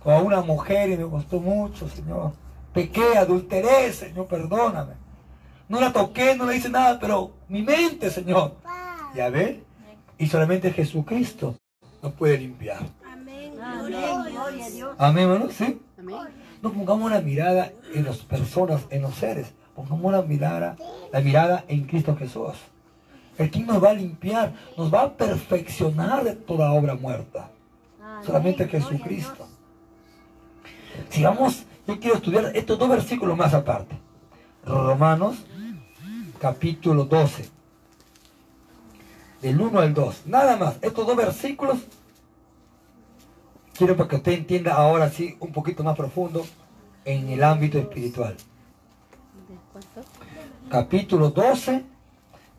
o 0.03 0.11
a 0.11 0.21
una 0.21 0.41
mujer 0.41 0.89
y 0.89 0.97
me 0.97 1.03
gustó 1.03 1.39
mucho, 1.39 1.89
Señor. 1.89 2.33
Pequé, 2.73 3.17
adulteré, 3.17 3.91
Señor, 3.91 4.27
perdóname. 4.27 4.93
No 5.67 5.79
la 5.79 5.91
toqué, 5.91 6.35
no 6.35 6.45
le 6.45 6.57
hice 6.57 6.69
nada, 6.69 6.99
pero 6.99 7.31
mi 7.47 7.61
mente, 7.61 8.09
Señor. 8.09 8.55
Ya 9.15 9.29
ve, 9.29 9.63
y 10.17 10.27
solamente 10.27 10.71
Jesucristo 10.71 11.55
nos 12.01 12.13
puede 12.13 12.37
limpiar. 12.37 12.79
Amén. 13.05 13.53
Gloria 13.55 14.21
a 14.21 14.69
Dios. 14.69 14.95
Amén, 14.97 15.29
hermano, 15.29 15.49
¿sí? 15.51 15.81
Amén. 15.97 16.40
No 16.61 16.71
pongamos 16.71 17.11
la 17.11 17.21
mirada 17.21 17.71
en 17.93 18.05
las 18.05 18.17
personas, 18.17 18.85
en 18.89 19.01
los 19.01 19.15
seres. 19.15 19.53
Pongamos 19.75 20.11
la 20.11 20.21
mirada, 20.21 20.75
la 21.11 21.21
mirada 21.21 21.65
en 21.67 21.85
Cristo 21.85 22.15
Jesús. 22.15 22.53
El 23.37 23.49
quien 23.49 23.65
nos 23.65 23.83
va 23.83 23.89
a 23.89 23.93
limpiar, 23.93 24.53
nos 24.77 24.93
va 24.93 25.03
a 25.03 25.13
perfeccionar 25.13 26.23
de 26.23 26.35
toda 26.35 26.71
obra 26.71 26.95
muerta. 26.95 27.49
Solamente 28.25 28.67
Jesucristo. 28.67 29.47
Dios. 29.47 31.05
Si 31.09 31.23
vamos, 31.23 31.63
yo 31.87 31.99
quiero 31.99 32.17
estudiar 32.17 32.51
estos 32.55 32.77
dos 32.77 32.89
versículos 32.89 33.35
más 33.35 33.53
aparte. 33.53 33.97
Romanos, 34.65 35.37
capítulo 36.39 37.05
12. 37.05 37.49
Del 39.41 39.59
1 39.59 39.79
al 39.79 39.93
2. 39.93 40.23
Nada 40.27 40.57
más. 40.57 40.77
Estos 40.81 41.07
dos 41.07 41.15
versículos. 41.15 41.79
Quiero 43.81 43.97
para 43.97 44.09
que 44.09 44.17
usted 44.17 44.33
entienda 44.33 44.75
ahora 44.75 45.09
sí 45.09 45.35
un 45.39 45.51
poquito 45.51 45.83
más 45.83 45.97
profundo 45.97 46.45
en 47.03 47.29
el 47.29 47.43
ámbito 47.43 47.79
espiritual. 47.79 48.37
Capítulo 50.69 51.31
12, 51.31 51.83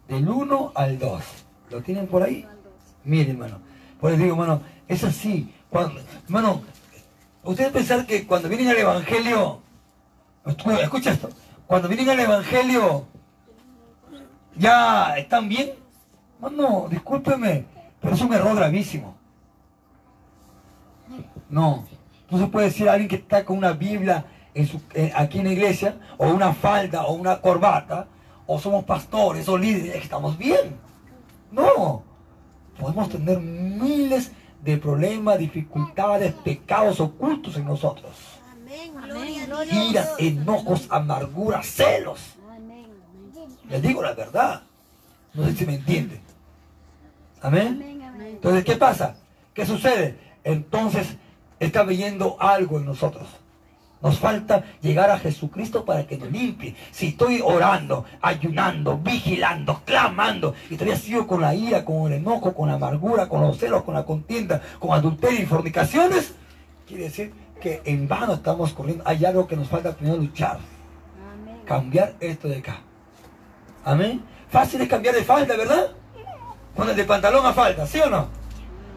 del 0.08 0.28
1 0.28 0.72
al 0.74 0.98
2. 0.98 1.22
¿Lo 1.70 1.80
tienen 1.80 2.08
por 2.08 2.24
ahí? 2.24 2.44
Miren, 3.04 3.36
hermano. 3.36 3.58
Por 4.00 4.10
eso 4.10 4.20
digo, 4.20 4.34
hermano, 4.34 4.62
es 4.88 5.04
así. 5.04 5.54
Cuando, 5.70 6.00
hermano, 6.24 6.62
ustedes 7.44 7.70
pensar 7.70 8.04
que 8.04 8.26
cuando 8.26 8.48
vienen 8.48 8.70
al 8.70 8.78
Evangelio, 8.78 9.60
escu- 10.44 10.76
escucha 10.82 11.12
esto, 11.12 11.28
cuando 11.68 11.86
vienen 11.86 12.10
al 12.10 12.18
Evangelio, 12.18 13.06
ya 14.56 15.16
están 15.16 15.48
bien. 15.48 15.70
Hermano, 16.42 16.88
discúlpeme, 16.90 17.64
pero 18.00 18.12
es 18.16 18.20
un 18.20 18.32
error 18.34 18.56
gravísimo. 18.56 19.21
No, 21.52 21.84
no 22.30 22.38
se 22.38 22.46
puede 22.46 22.66
decir 22.66 22.88
a 22.88 22.92
alguien 22.94 23.08
que 23.08 23.16
está 23.16 23.44
con 23.44 23.58
una 23.58 23.72
Biblia 23.72 24.24
en 24.54 24.66
su- 24.66 24.80
eh, 24.94 25.12
aquí 25.14 25.38
en 25.38 25.44
la 25.44 25.52
iglesia, 25.52 25.96
o 26.18 26.28
una 26.28 26.52
falda, 26.54 27.04
o 27.04 27.12
una 27.12 27.40
corbata, 27.40 28.08
o 28.46 28.58
somos 28.58 28.84
pastores 28.84 29.48
o 29.48 29.56
líderes, 29.58 29.92
que 29.92 29.98
estamos 29.98 30.36
bien. 30.38 30.76
No, 31.50 32.02
podemos 32.78 33.08
tener 33.10 33.38
miles 33.38 34.32
de 34.62 34.78
problemas, 34.78 35.38
dificultades, 35.38 36.32
pecados 36.42 37.00
ocultos 37.00 37.56
en 37.56 37.66
nosotros. 37.66 38.12
Iras, 39.90 40.14
enojos, 40.18 40.86
amarguras, 40.90 41.66
celos. 41.66 42.34
Amén. 42.50 42.86
Les 43.68 43.82
digo 43.82 44.02
la 44.02 44.14
verdad. 44.14 44.62
No 45.34 45.44
sé 45.44 45.52
si 45.54 45.66
me. 45.66 45.74
Amén. 45.76 46.22
Amén. 47.42 48.02
Entonces, 48.26 48.64
¿qué 48.64 48.76
pasa? 48.76 49.16
¿Qué 49.52 49.66
sucede? 49.66 50.18
Entonces, 50.44 51.16
está 51.66 51.84
viendo 51.84 52.36
algo 52.40 52.78
en 52.78 52.86
nosotros. 52.86 53.26
Nos 54.02 54.18
falta 54.18 54.64
llegar 54.80 55.10
a 55.10 55.18
Jesucristo 55.18 55.84
para 55.84 56.04
que 56.04 56.18
nos 56.18 56.30
limpie. 56.30 56.74
Si 56.90 57.08
estoy 57.08 57.40
orando, 57.40 58.04
ayunando, 58.20 58.98
vigilando, 58.98 59.80
clamando, 59.84 60.54
y 60.68 60.74
todavía 60.74 60.96
sigo 60.96 61.24
con 61.24 61.40
la 61.40 61.54
ira, 61.54 61.84
con 61.84 62.10
el 62.10 62.18
enojo, 62.18 62.52
con 62.52 62.68
la 62.68 62.74
amargura, 62.74 63.28
con 63.28 63.42
los 63.42 63.58
celos, 63.58 63.84
con 63.84 63.94
la 63.94 64.04
contienda, 64.04 64.60
con 64.80 64.92
adulterio 64.92 65.40
y 65.40 65.46
fornicaciones, 65.46 66.34
quiere 66.84 67.04
decir 67.04 67.32
que 67.60 67.80
en 67.84 68.08
vano 68.08 68.34
estamos 68.34 68.72
corriendo. 68.72 69.04
Hay 69.06 69.24
algo 69.24 69.46
que 69.46 69.54
nos 69.54 69.68
falta 69.68 69.94
primero 69.94 70.16
luchar. 70.16 70.58
Amén. 71.32 71.60
Cambiar 71.64 72.14
esto 72.18 72.48
de 72.48 72.56
acá. 72.56 72.80
Amén. 73.84 74.24
Fácil 74.50 74.80
es 74.80 74.88
cambiar 74.88 75.14
de 75.14 75.22
falda, 75.22 75.56
¿verdad? 75.56 75.92
Bueno, 76.74 76.92
de 76.92 77.04
pantalón 77.04 77.46
a 77.46 77.52
falda, 77.52 77.86
¿sí 77.86 78.00
o 78.00 78.10
no? 78.10 78.41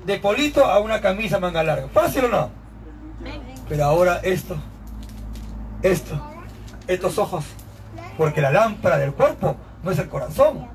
De 0.05 0.19
polito 0.19 0.65
a 0.65 0.79
una 0.79 1.01
camisa 1.01 1.39
manga 1.39 1.63
larga. 1.63 1.87
¿Fácil 1.87 2.25
o 2.25 2.27
no? 2.29 2.49
Pero 3.67 3.85
ahora 3.85 4.19
esto, 4.23 4.55
esto, 5.81 6.21
estos 6.87 7.17
ojos. 7.17 7.45
Porque 8.17 8.41
la 8.41 8.51
lámpara 8.51 8.97
del 8.97 9.13
cuerpo 9.13 9.55
no 9.83 9.91
es 9.91 9.99
el 9.99 10.07
corazón, 10.07 10.67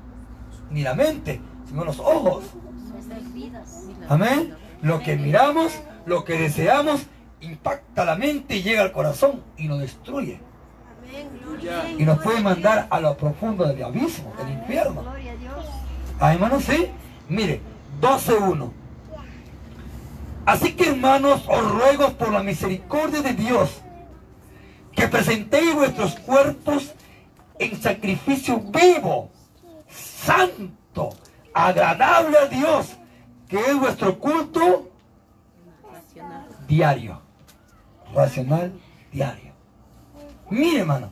ni 0.69 0.81
la 0.81 0.93
mente, 0.93 1.41
sino 1.67 1.85
los 1.85 1.99
ojos. 1.99 2.43
Amén. 4.09 4.55
Lo 4.81 4.99
que 4.99 5.15
miramos, 5.15 5.71
lo 6.05 6.25
que 6.25 6.37
deseamos, 6.37 7.01
impacta 7.39 8.05
la 8.05 8.15
mente 8.15 8.57
y 8.57 8.63
llega 8.63 8.81
al 8.81 8.91
corazón 8.91 9.41
y 9.57 9.67
nos 9.67 9.79
destruye. 9.79 10.39
Y 11.97 12.03
nos 12.03 12.19
puede 12.19 12.41
mandar 12.41 12.87
a 12.89 12.99
lo 12.99 13.15
profundo 13.15 13.65
del 13.65 13.83
abismo, 13.83 14.33
del 14.37 14.49
infierno. 14.53 15.03
Ah, 16.19 16.33
hermanos, 16.33 16.63
sí. 16.63 16.87
Mire, 17.29 17.61
12.1. 18.01 18.80
Así 20.45 20.73
que 20.73 20.89
hermanos, 20.89 21.43
os 21.47 21.71
ruego 21.71 22.13
por 22.13 22.31
la 22.31 22.41
misericordia 22.41 23.21
de 23.21 23.33
Dios 23.33 23.81
que 24.93 25.07
presentéis 25.07 25.73
vuestros 25.75 26.15
cuerpos 26.19 26.93
en 27.59 27.81
sacrificio 27.81 28.59
vivo, 28.59 29.29
santo, 29.87 31.09
agradable 31.53 32.37
a 32.37 32.45
Dios, 32.47 32.97
que 33.47 33.59
es 33.59 33.79
vuestro 33.79 34.17
culto 34.17 34.89
diario, 36.67 37.21
racional 38.13 38.73
diario. 39.11 39.51
Mire, 40.49 40.79
hermano, 40.79 41.11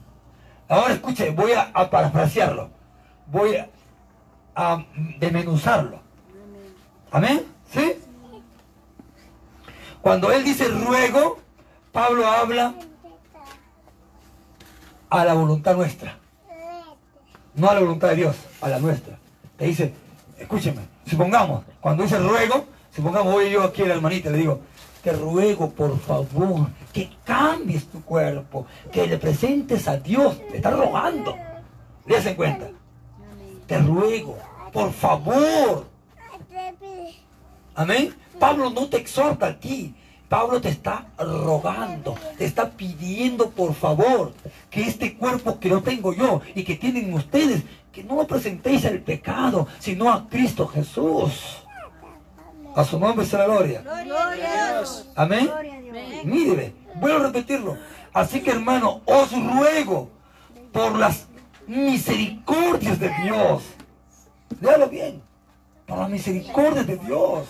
ahora 0.67 0.93
escuche, 0.93 1.29
voy 1.29 1.51
a, 1.53 1.71
parafrasearlo, 1.89 2.69
voy 3.27 3.55
a, 3.55 3.69
a 4.55 4.85
desmenuzarlo. 5.19 6.01
Amén, 7.11 7.45
¿sí? 7.71 7.95
Cuando 10.01 10.31
él 10.31 10.43
dice 10.43 10.67
ruego, 10.67 11.39
Pablo 11.91 12.25
habla 12.27 12.73
a 15.09 15.25
la 15.25 15.33
voluntad 15.33 15.75
nuestra. 15.75 16.17
No 17.55 17.69
a 17.69 17.73
la 17.73 17.79
voluntad 17.81 18.09
de 18.09 18.15
Dios, 18.15 18.35
a 18.61 18.69
la 18.69 18.79
nuestra. 18.79 19.17
Te 19.57 19.65
dice, 19.65 19.93
escúcheme, 20.37 20.81
supongamos, 21.05 21.63
cuando 21.81 22.03
dice 22.03 22.17
ruego, 22.17 22.65
supongamos 22.95 23.33
voy 23.33 23.49
yo 23.49 23.63
aquí 23.63 23.81
a 23.83 23.87
la 23.87 23.95
hermanita 23.95 24.29
le 24.29 24.37
digo, 24.37 24.61
te 25.03 25.11
ruego 25.11 25.69
por 25.71 25.99
favor 25.99 26.67
que 26.93 27.09
cambies 27.25 27.87
tu 27.87 28.03
cuerpo, 28.03 28.65
que 28.91 29.07
le 29.07 29.17
presentes 29.17 29.87
a 29.87 29.97
Dios, 29.97 30.39
te 30.49 30.57
está 30.57 30.71
rogando. 30.71 31.35
¿Le 32.05 32.17
hacen 32.17 32.35
cuenta? 32.35 32.69
Te 33.67 33.77
ruego, 33.79 34.37
por 34.71 34.91
favor. 34.93 35.85
Amén. 37.75 38.13
Pablo 38.39 38.69
no 38.69 38.87
te 38.87 38.97
exhorta 38.97 39.47
a 39.47 39.59
ti. 39.59 39.93
Pablo 40.29 40.61
te 40.61 40.69
está 40.69 41.07
rogando, 41.17 42.15
te 42.37 42.45
está 42.45 42.69
pidiendo 42.69 43.49
por 43.49 43.73
favor 43.73 44.31
que 44.69 44.83
este 44.83 45.15
cuerpo 45.15 45.59
que 45.59 45.69
no 45.69 45.81
tengo 45.81 46.13
yo 46.13 46.41
y 46.53 46.63
que 46.63 46.75
tienen 46.75 47.11
ustedes, 47.15 47.63
que 47.91 48.03
no 48.03 48.15
lo 48.15 48.27
presentéis 48.27 48.85
al 48.85 48.99
pecado, 48.99 49.67
sino 49.79 50.11
a 50.11 50.27
Cristo 50.29 50.67
Jesús. 50.67 51.63
A 52.75 52.83
su 52.83 52.99
nombre 52.99 53.25
sea 53.25 53.39
la 53.39 53.45
gloria. 53.45 53.81
Gloria 53.81 54.29
a 54.29 54.75
Dios. 54.75 55.09
Amén. 55.15 55.49
Míreme, 56.23 56.73
vuelvo 56.95 57.17
a 57.17 57.27
repetirlo. 57.27 57.77
Así 58.13 58.41
que 58.41 58.51
hermano, 58.51 59.01
os 59.05 59.31
ruego 59.31 60.11
por 60.71 60.95
las 60.95 61.25
misericordias 61.65 62.99
de 62.99 63.09
Dios. 63.23 63.63
Léalo 64.61 64.87
bien. 64.89 65.21
por 65.87 65.97
la 65.97 66.07
misericordia 66.07 66.83
de 66.83 66.97
Dios. 66.97 67.47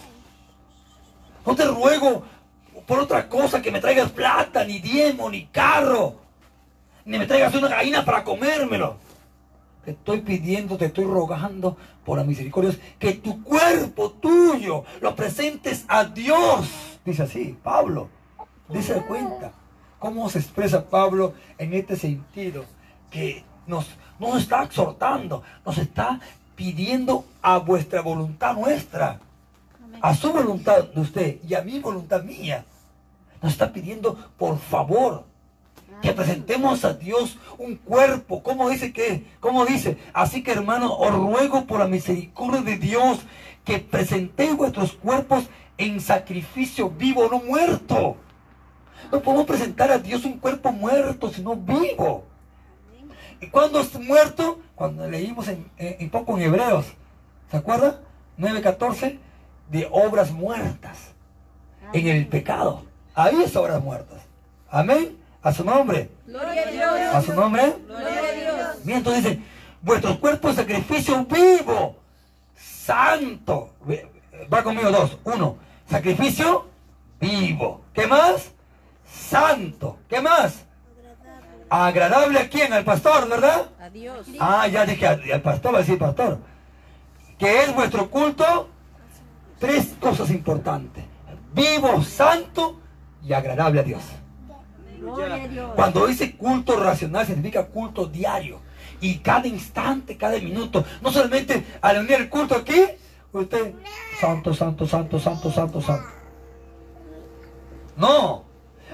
No 1.46 1.56
te 1.56 1.66
ruego 1.66 2.24
por 2.86 3.00
otra 3.00 3.30
cosa 3.30 3.62
que 3.62 3.72
me 3.72 3.82
traigas 3.82 4.12
plata, 4.12 4.64
ni 4.64 4.80
diezmo, 4.80 5.30
ni 5.30 5.46
carro, 5.48 6.16
ni 7.06 7.18
me 7.18 7.26
traigas 7.26 7.54
una 7.56 7.68
gallina 7.68 8.04
para 8.04 8.24
comérmelo. 8.24 8.98
Te 9.86 9.92
estoy 9.92 10.22
pidiendo, 10.22 10.78
te 10.78 10.86
estoy 10.86 11.06
rogando 11.06 11.78
por 12.04 12.18
la 12.18 12.24
misericordia, 12.24 12.72
que 12.98 13.14
tu 13.14 13.44
cuerpo 13.44 14.12
tuyo 14.12 14.84
lo 15.02 15.16
presentes 15.16 15.86
a 15.88 16.04
Dios. 16.04 16.68
Dice 17.06 17.24
así, 17.24 17.58
Pablo. 17.64 18.10
Dice 18.70 19.02
cuenta 19.08 19.52
cómo 19.98 20.30
se 20.30 20.40
expresa 20.40 20.86
Pablo 20.86 21.34
en 21.58 21.74
este 21.74 21.96
sentido, 21.96 22.66
que 23.10 23.44
nos, 23.68 23.88
nos 24.20 24.42
está 24.42 24.64
exhortando, 24.64 25.44
nos 25.66 25.78
está 25.78 26.20
pidiendo 26.56 27.26
a 27.42 27.58
vuestra 27.58 28.02
voluntad 28.02 28.54
nuestra, 28.54 29.20
a 30.02 30.16
su 30.16 30.32
voluntad 30.32 30.84
de 30.86 31.02
usted 31.02 31.38
y 31.48 31.54
a 31.54 31.62
mi 31.62 31.80
voluntad 31.80 32.24
mía. 32.24 32.66
Nos 33.42 33.54
está 33.54 33.72
pidiendo, 33.72 34.18
por 34.38 34.58
favor, 34.60 35.26
que 36.02 36.14
presentemos 36.14 36.86
a 36.86 36.94
Dios 36.94 37.38
un 37.58 37.76
cuerpo. 37.76 38.44
¿Cómo 38.44 38.70
dice 38.70 38.94
que? 38.94 39.26
¿Cómo 39.40 39.66
dice? 39.66 39.98
Así 40.14 40.44
que 40.44 40.52
hermano, 40.52 40.94
os 40.94 41.14
ruego 41.14 41.66
por 41.66 41.80
la 41.80 41.88
misericordia 41.88 42.62
de 42.62 42.78
Dios 42.78 43.20
que 43.66 43.80
presentéis 43.80 44.56
vuestros 44.56 44.94
cuerpos 44.94 45.46
en 45.78 46.00
sacrificio 46.02 46.90
vivo, 46.90 47.28
no 47.30 47.40
muerto. 47.40 48.18
No 49.12 49.22
podemos 49.22 49.46
presentar 49.46 49.92
a 49.92 50.00
Dios 50.00 50.26
un 50.26 50.40
cuerpo 50.40 50.72
muerto, 50.72 51.30
sino 51.30 51.56
vivo. 51.56 52.26
¿Y 53.42 53.48
cuando 53.48 53.80
es 53.80 53.98
muerto? 54.00 54.60
Cuando 54.76 55.10
leímos 55.10 55.48
en, 55.48 55.70
en 55.78 56.10
poco 56.10 56.38
en 56.38 56.44
Hebreos, 56.44 56.86
¿se 57.50 57.58
acuerda? 57.58 58.02
9.14, 58.38 59.18
de 59.70 59.88
obras 59.92 60.32
muertas 60.32 60.98
en 61.94 62.08
el 62.08 62.28
pecado. 62.28 62.84
Ahí 63.16 63.42
es 63.44 63.56
obras 63.56 63.82
muertas. 63.82 64.22
Amén. 64.70 65.18
A 65.42 65.54
su 65.54 65.64
nombre. 65.64 66.10
Gloria 66.26 66.68
a 66.68 66.72
Dios. 66.72 67.16
A 67.16 67.22
su 67.22 67.34
nombre. 67.34 67.76
Gloria 67.88 68.20
a 68.20 68.32
Dios. 68.32 68.84
Bien, 68.84 68.98
entonces 68.98 69.24
dice, 69.24 69.42
vuestros 69.82 70.18
cuerpos 70.18 70.56
sacrificio 70.56 71.26
vivo, 71.26 71.96
santo. 72.56 73.74
Va 74.52 74.64
conmigo 74.64 74.92
dos. 74.92 75.18
Uno, 75.24 75.58
sacrificio 75.90 76.68
vivo. 77.20 77.82
¿Qué 77.94 78.06
más? 78.08 78.52
Santo. 79.06 79.98
¿Qué 80.10 80.22
más? 80.22 80.66
Agradable 81.70 82.40
a 82.40 82.50
quién? 82.50 82.74
Al 82.74 82.84
pastor, 82.84 83.30
¿verdad? 83.30 83.68
A 83.80 83.90
Dios. 83.90 84.28
Ah, 84.40 84.68
ya 84.68 84.86
dije 84.86 85.08
al, 85.08 85.32
al 85.32 85.42
pastor, 85.42 85.74
va 85.74 85.78
a 85.78 85.82
decir 85.82 86.00
pastor. 86.00 86.40
Que 87.38 87.64
es 87.64 87.74
vuestro 87.74 88.10
culto. 88.10 88.70
Tres 89.60 89.96
cosas 90.00 90.30
importantes. 90.32 91.04
Vivo, 91.54 92.02
santo 92.04 92.80
y 93.24 93.34
agradable 93.34 93.82
a 93.82 93.84
Dios. 93.84 94.02
Cuando 95.76 96.08
dice 96.08 96.36
culto 96.36 96.78
racional 96.78 97.26
significa 97.26 97.66
culto 97.68 98.06
diario. 98.06 98.62
Y 99.02 99.20
cada 99.20 99.48
instante, 99.48 100.18
cada 100.18 100.38
minuto. 100.40 100.84
No 101.02 101.12
solamente 101.12 101.64
al 101.82 101.98
venir 102.06 102.22
el 102.22 102.30
culto 102.30 102.56
aquí, 102.56 102.84
usted, 103.32 103.74
santo, 104.20 104.54
santo, 104.54 104.88
santo, 104.88 105.20
santo, 105.20 105.52
santo, 105.52 105.82
santo. 105.82 106.10
No. 107.96 108.46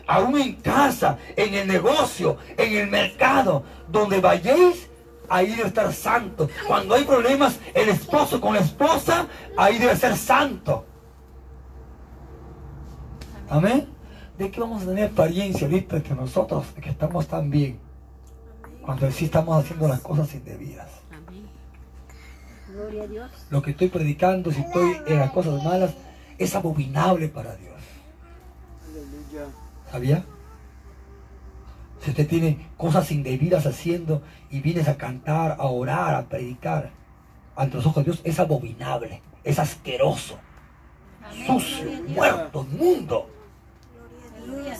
Aún 0.07 0.39
en 0.39 0.53
casa, 0.55 1.17
en 1.35 1.53
el 1.55 1.67
negocio, 1.67 2.37
en 2.57 2.77
el 2.77 2.87
mercado, 2.89 3.63
donde 3.87 4.19
vayáis, 4.19 4.87
ahí 5.29 5.55
debe 5.55 5.67
estar 5.67 5.91
santo. 5.93 6.49
Cuando 6.67 6.95
hay 6.95 7.03
problemas, 7.03 7.59
el 7.73 7.89
esposo 7.89 8.39
con 8.39 8.55
la 8.55 8.61
esposa, 8.61 9.27
ahí 9.57 9.77
debe 9.77 9.95
ser 9.95 10.15
santo. 10.15 10.85
Amén. 13.49 13.87
¿De 14.37 14.51
qué 14.51 14.59
vamos 14.59 14.83
a 14.83 14.85
tener 14.87 15.11
apariencia 15.11 15.67
ahorita 15.67 16.03
que 16.03 16.13
nosotros, 16.13 16.65
que 16.81 16.89
estamos 16.89 17.27
tan 17.27 17.49
bien? 17.49 17.79
Cuando 18.81 19.09
sí 19.11 19.25
estamos 19.25 19.63
haciendo 19.63 19.87
las 19.87 20.01
cosas 20.01 20.33
indebidas. 20.33 20.89
Amén. 21.11 21.47
Gloria 22.71 23.03
a 23.03 23.07
Dios. 23.07 23.31
Lo 23.49 23.61
que 23.61 23.71
estoy 23.71 23.87
predicando, 23.87 24.51
si 24.51 24.61
estoy 24.61 24.97
en 25.07 25.19
las 25.19 25.31
cosas 25.31 25.63
malas, 25.63 25.93
es 26.37 26.55
abominable 26.55 27.29
para 27.29 27.55
Dios. 27.55 27.75
¿Sabía? 29.91 30.25
Si 32.05 32.11
usted 32.11 32.27
tiene 32.27 32.69
cosas 32.77 33.09
indebidas 33.09 33.65
haciendo 33.65 34.21
y 34.51 34.59
vienes 34.59 34.87
a 34.87 34.95
cantar, 34.95 35.55
a 35.59 35.65
orar, 35.65 36.13
a 36.13 36.29
predicar 36.29 36.91
ante 37.55 37.77
los 37.77 37.85
ojos 37.87 38.05
de 38.05 38.11
Dios, 38.11 38.21
es 38.23 38.39
abominable, 38.39 39.23
es 39.43 39.57
asqueroso, 39.57 40.37
sucio, 41.47 42.03
muerto. 42.07 42.63
Aleluya. 44.37 44.77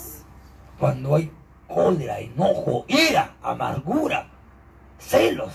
Cuando 0.78 1.16
hay 1.16 1.32
cólera, 1.68 2.20
enojo, 2.20 2.86
ira, 2.88 3.34
amargura, 3.42 4.28
celos, 5.00 5.52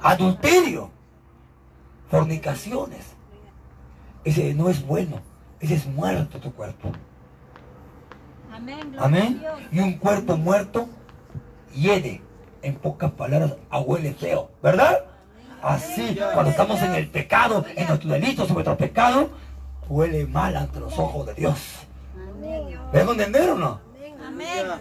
adulterio, 0.00 0.88
fornicaciones. 2.10 3.04
Ese 4.24 4.54
no 4.54 4.70
es 4.70 4.82
bueno, 4.86 5.20
ese 5.60 5.74
es 5.74 5.86
muerto 5.86 6.40
tu 6.40 6.54
cuerpo. 6.54 6.90
Amén. 8.98 9.42
Y 9.72 9.78
un 9.80 9.94
cuerpo 9.94 10.36
muerto 10.36 10.88
hiede. 11.74 12.22
En 12.62 12.74
pocas 12.74 13.12
palabras, 13.12 13.54
a 13.70 13.78
huele 13.78 14.12
feo, 14.14 14.50
¿verdad? 14.62 15.04
Así, 15.62 16.18
cuando 16.34 16.50
estamos 16.50 16.82
en 16.82 16.94
el 16.94 17.08
pecado, 17.08 17.64
en 17.76 17.86
nuestros 17.86 18.12
delitos, 18.12 18.48
en 18.48 18.54
nuestro 18.54 18.76
pecado, 18.76 19.30
huele 19.88 20.26
mal 20.26 20.56
ante 20.56 20.80
los 20.80 20.98
ojos 20.98 21.26
de 21.26 21.34
Dios. 21.34 21.58
¿Me 22.92 23.00
entender 23.00 23.50
o 23.50 23.54
no? 23.56 23.80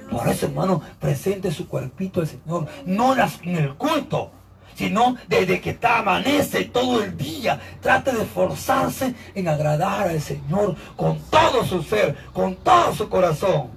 Por 0.09 0.27
eso, 0.27 0.47
hermano, 0.47 0.81
presente 0.99 1.51
su 1.51 1.67
cuerpito 1.67 2.21
al 2.21 2.27
Señor, 2.27 2.67
no 2.85 3.13
las- 3.15 3.39
en 3.43 3.55
el 3.57 3.75
culto, 3.75 4.31
sino 4.75 5.15
desde 5.27 5.59
que 5.61 5.71
está 5.71 5.99
amanece 5.99 6.65
todo 6.65 7.03
el 7.03 7.17
día. 7.17 7.59
Trate 7.81 8.11
de 8.11 8.23
esforzarse 8.23 9.15
en 9.33 9.47
agradar 9.47 10.09
al 10.09 10.21
Señor 10.21 10.75
con 10.95 11.19
todo 11.29 11.65
su 11.65 11.81
ser, 11.81 12.15
con 12.33 12.55
todo 12.57 12.93
su 12.93 13.09
corazón. 13.09 13.69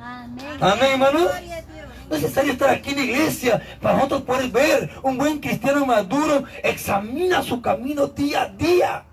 Amén. 0.00 0.58
Amén, 0.60 0.92
hermanos. 0.92 1.30
No 2.08 2.14
es 2.14 2.22
necesario 2.22 2.52
estar 2.52 2.70
aquí 2.70 2.90
en 2.90 2.96
la 2.96 3.02
iglesia 3.02 3.62
para 3.82 3.96
nosotros 3.96 4.22
poder 4.22 4.50
ver 4.50 4.90
un 5.02 5.18
buen 5.18 5.40
cristiano 5.40 5.84
maduro 5.84 6.44
examina 6.62 7.42
su 7.42 7.60
camino 7.60 8.06
día 8.06 8.42
a 8.42 8.48
día 8.48 9.04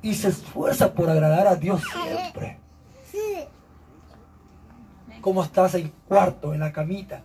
y 0.00 0.14
se 0.14 0.28
esfuerza 0.28 0.92
por 0.92 1.10
agradar 1.10 1.46
a 1.48 1.56
Dios 1.56 1.82
siempre. 1.82 2.58
¿Cómo 5.20 5.42
estás 5.44 5.74
en 5.76 5.92
cuarto, 6.08 6.52
en 6.52 6.60
la 6.60 6.72
camita? 6.72 7.22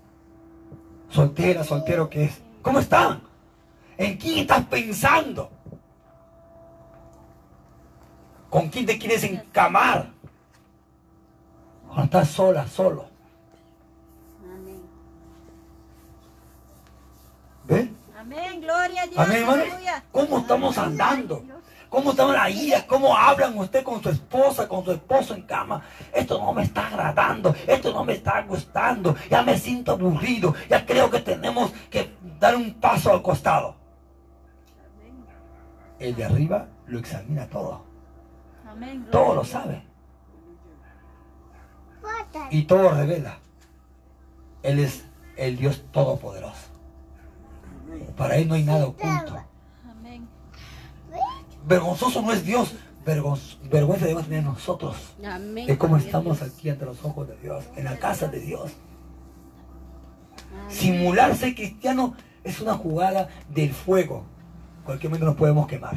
Soltera, 1.10 1.64
soltero 1.64 2.10
que 2.10 2.26
es. 2.26 2.47
¿Cómo 2.68 2.80
están? 2.80 3.22
¿En 3.98 4.18
quién 4.18 4.40
estás 4.40 4.66
pensando? 4.66 5.50
¿Con 8.50 8.68
quién 8.68 8.86
te 8.86 9.00
quieres 9.00 9.24
encamar? 9.24 10.10
Cuando 11.88 12.04
estás 12.04 12.28
sola, 12.28 12.68
solo. 12.68 13.06
Amén. 17.70 17.96
Amén. 18.20 18.60
Gloria 18.60 19.04
a 19.04 19.08
Dios. 19.08 19.18
Amén, 19.18 19.38
hermano. 19.38 19.64
¿Cómo 20.12 20.40
estamos 20.40 20.78
andando? 20.78 21.46
¿Cómo 21.90 22.12
estamos 22.12 22.34
la 22.34 22.50
ira? 22.50 22.86
¿Cómo 22.86 23.16
hablan 23.16 23.58
usted 23.58 23.84
con 23.84 24.02
su 24.02 24.10
esposa, 24.10 24.68
con 24.68 24.84
su 24.84 24.92
esposo 24.92 25.34
en 25.34 25.44
cama? 25.44 25.82
Esto 26.14 26.38
no 26.40 26.54
me 26.54 26.64
está 26.64 26.88
agradando, 26.88 27.56
esto 27.66 27.94
no 27.94 28.04
me 28.04 28.14
está 28.14 28.42
gustando, 28.44 29.16
ya 29.30 29.42
me 29.44 29.58
siento 29.58 29.94
aburrido, 29.94 30.54
ya 30.70 30.86
creo 30.86 31.10
que 31.10 31.20
tenemos 31.20 31.72
que 31.90 32.14
dar 32.40 32.56
un 32.56 32.74
paso 32.74 33.12
al 33.12 33.22
costado. 33.22 33.76
El 36.00 36.16
de 36.16 36.26
arriba 36.26 36.68
lo 36.88 37.00
examina 37.00 37.48
todo, 37.48 37.84
todo 39.12 39.36
lo 39.36 39.44
sabe 39.44 39.88
y 42.50 42.64
todo 42.64 42.92
revela. 42.92 43.40
Él 44.64 44.80
es 44.80 45.06
el 45.36 45.58
Dios 45.58 45.86
todopoderoso. 45.92 46.68
Para 48.16 48.36
él 48.36 48.48
no 48.48 48.56
hay 48.56 48.64
nada 48.64 48.88
oculto. 48.88 49.44
Vergonzoso 51.68 52.22
no 52.22 52.32
es 52.32 52.46
Dios, 52.46 52.74
vergüenza 53.04 54.06
debemos 54.06 54.26
tener 54.26 54.44
nosotros 54.44 54.96
Amén. 55.26 55.68
de 55.68 55.78
cómo 55.78 55.96
Gloria 55.96 56.06
a 56.06 56.08
estamos 56.08 56.42
aquí 56.42 56.70
ante 56.70 56.86
los 56.86 57.04
ojos 57.04 57.28
de 57.28 57.36
Dios, 57.38 57.66
en 57.76 57.84
la 57.84 57.98
casa 57.98 58.28
de 58.28 58.40
Dios. 58.40 58.72
Amén. 60.54 60.66
Simular 60.70 61.36
ser 61.36 61.56
cristiano 61.56 62.16
es 62.44 62.62
una 62.62 62.74
jugada 62.74 63.28
del 63.50 63.74
fuego. 63.74 64.24
Cualquier 64.86 65.10
momento 65.10 65.26
nos 65.26 65.36
podemos 65.36 65.68
quemar. 65.68 65.96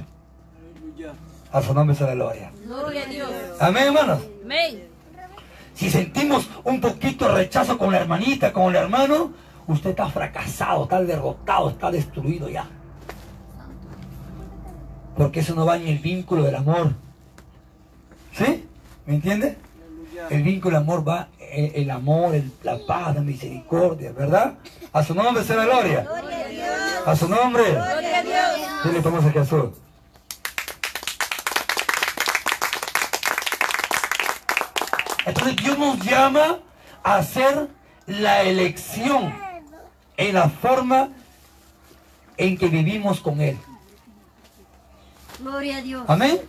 A 1.53 1.63
su 1.63 1.73
nombre 1.73 1.95
sea 1.97 2.09
la 2.09 2.15
gloria. 2.15 2.51
Gloria 2.65 3.03
a 3.05 3.07
Dios. 3.07 3.31
Amén, 3.61 3.85
hermanos. 3.87 4.23
Amén. 4.45 4.89
Si 5.75 5.89
sentimos 5.89 6.49
un 6.65 6.81
poquito 6.81 7.27
de 7.27 7.35
rechazo 7.35 7.79
con 7.79 7.93
la 7.93 7.99
hermanita, 7.99 8.53
con 8.53 8.71
el 8.71 8.77
hermano, 8.77 9.33
usted 9.69 9.91
está 9.91 10.09
fracasado, 10.09 10.85
está 10.85 11.01
derrotado, 11.01 11.71
está 11.71 11.91
destruido 11.91 12.49
ya. 12.49 12.69
Porque 15.21 15.41
eso 15.41 15.55
no 15.55 15.67
va 15.67 15.77
en 15.77 15.87
el 15.87 15.99
vínculo 15.99 16.45
del 16.45 16.55
amor. 16.55 16.95
¿Sí? 18.33 18.65
¿Me 19.05 19.17
entiende? 19.17 19.59
El 20.31 20.43
vínculo 20.43 20.79
del 20.79 20.83
amor 20.83 21.07
va 21.07 21.29
eh, 21.39 21.73
el, 21.75 21.91
amor, 21.91 22.35
el- 22.35 22.51
la 22.63 22.79
paz, 22.87 23.15
la 23.17 23.21
misericordia, 23.21 24.13
¿verdad? 24.13 24.55
A 24.95 25.05
su 25.05 25.15
nombre 25.15 25.45
sea 25.45 25.57
la 25.57 25.65
gloria. 25.67 26.09
A 27.05 27.15
su 27.15 27.29
nombre. 27.29 27.65
Dile 28.83 29.01
vamos 29.03 29.23
a 29.27 29.31
Jesús. 29.31 29.69
Entonces 35.27 35.57
Dios 35.57 35.79
nos 35.79 35.99
llama 36.01 36.61
a 37.03 37.17
hacer 37.17 37.69
la 38.07 38.43
elección 38.43 39.35
en 40.17 40.35
la 40.35 40.49
forma 40.49 41.11
en 42.39 42.57
que 42.57 42.69
vivimos 42.69 43.21
con 43.21 43.41
Él. 43.43 43.59
Gloria 45.41 45.79
a 45.79 45.83
Dios. 45.83 46.05
Amén. 46.07 46.41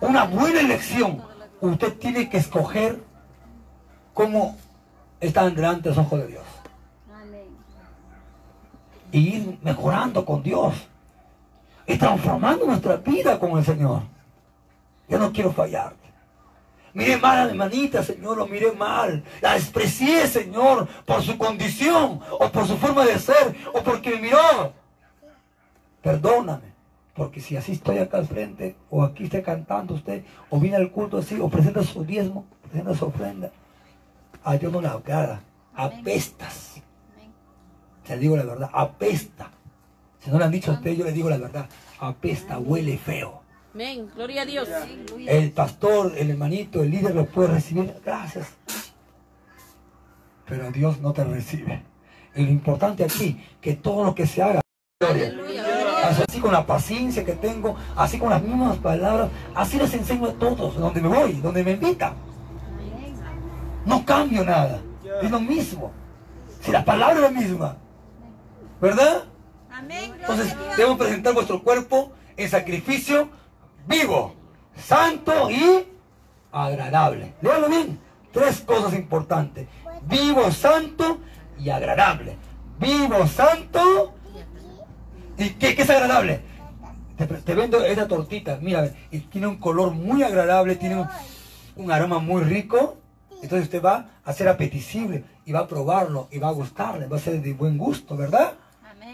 Una 0.00 0.24
buena 0.24 0.60
elección. 0.60 1.22
Usted 1.60 1.94
tiene 1.98 2.28
que 2.30 2.36
escoger 2.36 3.02
cómo 4.14 4.56
están 5.20 5.54
delante 5.54 5.88
de 5.88 5.94
los 5.94 6.06
ojos 6.06 6.20
de 6.20 6.26
Dios. 6.28 6.44
Amén. 7.12 7.46
Y 9.10 9.18
ir 9.36 9.58
mejorando 9.62 10.24
con 10.24 10.42
Dios. 10.42 10.74
Y 11.86 11.96
transformando 11.96 12.66
nuestra 12.66 12.96
vida 12.96 13.38
con 13.38 13.58
el 13.58 13.64
Señor. 13.64 14.02
Yo 15.08 15.18
no 15.18 15.32
quiero 15.32 15.52
fallar. 15.52 15.94
Miré 16.92 17.16
mal 17.16 17.38
a 17.38 17.44
mi 17.44 17.50
hermanita, 17.50 18.02
Señor, 18.02 18.36
lo 18.36 18.46
miré 18.46 18.72
mal. 18.72 19.22
La 19.40 19.54
desprecié, 19.54 20.26
Señor, 20.26 20.88
por 21.04 21.22
su 21.22 21.36
condición, 21.38 22.20
o 22.30 22.48
por 22.50 22.66
su 22.66 22.76
forma 22.76 23.04
de 23.04 23.18
ser, 23.18 23.56
o 23.72 23.82
porque 23.82 24.10
me 24.10 24.22
miró. 24.22 24.72
Perdóname, 26.02 26.72
porque 27.18 27.40
si 27.40 27.56
así 27.56 27.72
estoy 27.72 27.98
acá 27.98 28.18
al 28.18 28.28
frente, 28.28 28.76
o 28.90 29.02
aquí 29.02 29.24
esté 29.24 29.42
cantando 29.42 29.94
usted, 29.94 30.22
o 30.50 30.60
viene 30.60 30.76
al 30.76 30.92
culto 30.92 31.18
así, 31.18 31.40
o 31.40 31.48
presenta 31.48 31.82
su 31.82 32.04
diezmo, 32.04 32.46
presenta 32.62 32.94
su 32.94 33.06
ofrenda, 33.06 33.50
a 34.44 34.56
Dios 34.56 34.72
no 34.72 34.80
le 34.80 34.86
agrada. 34.86 35.42
Apestas. 35.74 36.80
Amén. 37.16 37.32
Te 38.06 38.16
digo 38.18 38.36
la 38.36 38.44
verdad, 38.44 38.70
apesta. 38.72 39.50
Si 40.20 40.30
no 40.30 40.38
le 40.38 40.44
han 40.44 40.52
dicho 40.52 40.70
a 40.70 40.74
usted, 40.74 40.92
yo 40.92 41.04
le 41.04 41.12
digo 41.12 41.28
la 41.28 41.38
verdad. 41.38 41.68
Apesta, 41.98 42.58
huele 42.58 42.96
feo. 42.96 43.42
Amén. 43.74 44.08
Gloria 44.14 44.42
a 44.42 44.46
Dios. 44.46 44.68
El 45.26 45.50
pastor, 45.50 46.12
el 46.16 46.30
hermanito, 46.30 46.84
el 46.84 46.90
líder 46.92 47.16
lo 47.16 47.26
puede 47.26 47.48
recibir. 47.48 47.94
Gracias. 48.04 48.46
Pero 50.46 50.70
Dios 50.70 51.00
no 51.00 51.12
te 51.12 51.24
recibe. 51.24 51.82
Y 52.36 52.44
lo 52.44 52.50
importante 52.50 53.02
aquí, 53.02 53.44
que 53.60 53.74
todo 53.74 54.04
lo 54.04 54.14
que 54.14 54.24
se 54.24 54.40
haga, 54.40 54.60
gloria. 55.00 55.57
Así 56.04 56.40
con 56.40 56.52
la 56.52 56.64
paciencia 56.64 57.24
que 57.24 57.34
tengo, 57.34 57.76
así 57.96 58.18
con 58.18 58.30
las 58.30 58.42
mismas 58.42 58.76
palabras, 58.78 59.28
así 59.54 59.78
les 59.78 59.92
enseño 59.94 60.26
a 60.28 60.32
todos, 60.32 60.76
donde 60.76 61.00
me 61.00 61.08
voy, 61.08 61.32
donde 61.34 61.64
me 61.64 61.72
invitan. 61.72 62.14
No 63.84 64.04
cambio 64.04 64.44
nada. 64.44 64.80
Es 65.22 65.30
lo 65.30 65.40
mismo. 65.40 65.92
Si 66.60 66.70
la 66.70 66.84
palabra 66.84 67.16
es 67.16 67.22
la 67.22 67.40
misma. 67.40 67.76
¿Verdad? 68.80 69.24
Entonces, 70.20 70.54
debemos 70.76 70.98
presentar 70.98 71.34
vuestro 71.34 71.62
cuerpo 71.62 72.12
en 72.36 72.48
sacrificio 72.48 73.28
vivo, 73.86 74.34
santo 74.76 75.50
y 75.50 75.86
agradable. 76.52 77.34
Léalo 77.40 77.68
bien. 77.68 77.98
Tres 78.32 78.60
cosas 78.60 78.94
importantes. 78.94 79.66
Vivo, 80.02 80.50
santo 80.52 81.18
y 81.58 81.70
agradable. 81.70 82.36
Vivo, 82.78 83.26
santo. 83.26 84.14
¿Y 85.38 85.50
qué, 85.50 85.74
qué 85.74 85.82
es 85.82 85.90
agradable? 85.90 86.40
Te, 87.16 87.26
te 87.26 87.54
vendo 87.54 87.84
esta 87.84 88.06
tortita, 88.06 88.58
mira, 88.60 88.90
y 89.10 89.20
tiene 89.20 89.46
un 89.46 89.56
color 89.56 89.92
muy 89.92 90.22
agradable, 90.22 90.76
tiene 90.76 90.96
un, 90.96 91.08
un 91.76 91.90
aroma 91.92 92.18
muy 92.18 92.42
rico. 92.42 92.96
Entonces 93.40 93.66
usted 93.66 93.82
va 93.82 94.08
a 94.24 94.32
ser 94.32 94.48
apetecible 94.48 95.22
y 95.44 95.52
va 95.52 95.60
a 95.60 95.66
probarlo 95.68 96.28
y 96.32 96.38
va 96.38 96.48
a 96.48 96.52
gustarle, 96.52 97.06
va 97.06 97.16
a 97.18 97.20
ser 97.20 97.40
de 97.40 97.52
buen 97.52 97.78
gusto, 97.78 98.16
¿verdad? 98.16 98.54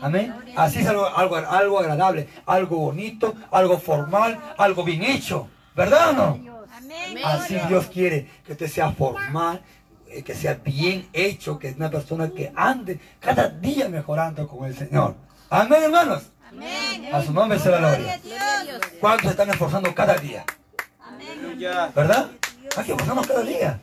Amén. 0.01 0.35
Así 0.57 0.81
es 0.81 0.87
algo, 0.87 1.07
algo, 1.07 1.37
algo 1.37 1.79
agradable, 1.79 2.29
algo 2.47 2.79
bonito, 2.79 3.35
algo 3.51 3.79
formal, 3.79 4.39
algo 4.57 4.83
bien 4.83 5.03
hecho. 5.03 5.49
¿Verdad 5.77 6.11
o 6.11 6.13
no? 6.13 6.65
Amén. 6.75 7.19
Así 7.23 7.59
Dios 7.69 7.87
quiere 7.87 8.29
que 8.47 8.53
usted 8.53 8.69
sea 8.69 8.91
formal, 8.93 9.61
eh, 10.09 10.23
que 10.23 10.35
sea 10.35 10.55
bien 10.55 11.09
hecho, 11.13 11.59
que 11.59 11.69
es 11.69 11.77
una 11.77 11.91
persona 11.91 12.31
que 12.31 12.53
ande 12.57 12.99
cada 13.21 13.49
día 13.49 13.89
mejorando 13.89 14.49
con 14.49 14.65
el 14.67 14.75
Señor. 14.75 15.17
Amén, 15.55 15.85
hermanos. 15.85 16.25
Amén. 16.51 17.15
A 17.15 17.23
su 17.23 17.33
nombre 17.33 17.61
sea 17.61 17.79
la 17.79 17.95
Gloria. 17.95 18.21
¿Cuántos 19.01 19.27
se 19.27 19.31
están 19.31 19.51
esforzando 19.51 19.95
cada 19.95 20.15
día? 20.17 20.45
Amén. 20.99 21.57
¿Verdad? 21.95 22.29
Hay 22.77 22.85
que 22.85 22.91
esforzarnos 22.91 23.27
cada 23.27 23.43
día. 23.43 23.81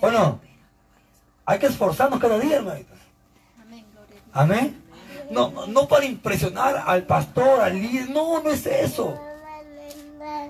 ¿O 0.00 0.10
no? 0.10 0.40
Hay 1.44 1.58
que 1.58 1.66
esforzarnos 1.66 2.18
cada 2.18 2.38
día, 2.38 2.56
hermanitos. 2.56 2.98
Amén. 3.60 3.84
Gloria 3.92 4.16
a 4.16 4.44
Dios. 4.46 4.60
Amén. 4.64 4.82
No, 5.30 5.66
no 5.66 5.86
para 5.86 6.06
impresionar 6.06 6.84
al 6.86 7.02
pastor, 7.02 7.60
al 7.60 7.74
líder. 7.74 8.08
No, 8.08 8.42
no 8.42 8.50
es 8.50 8.64
eso. 8.64 9.20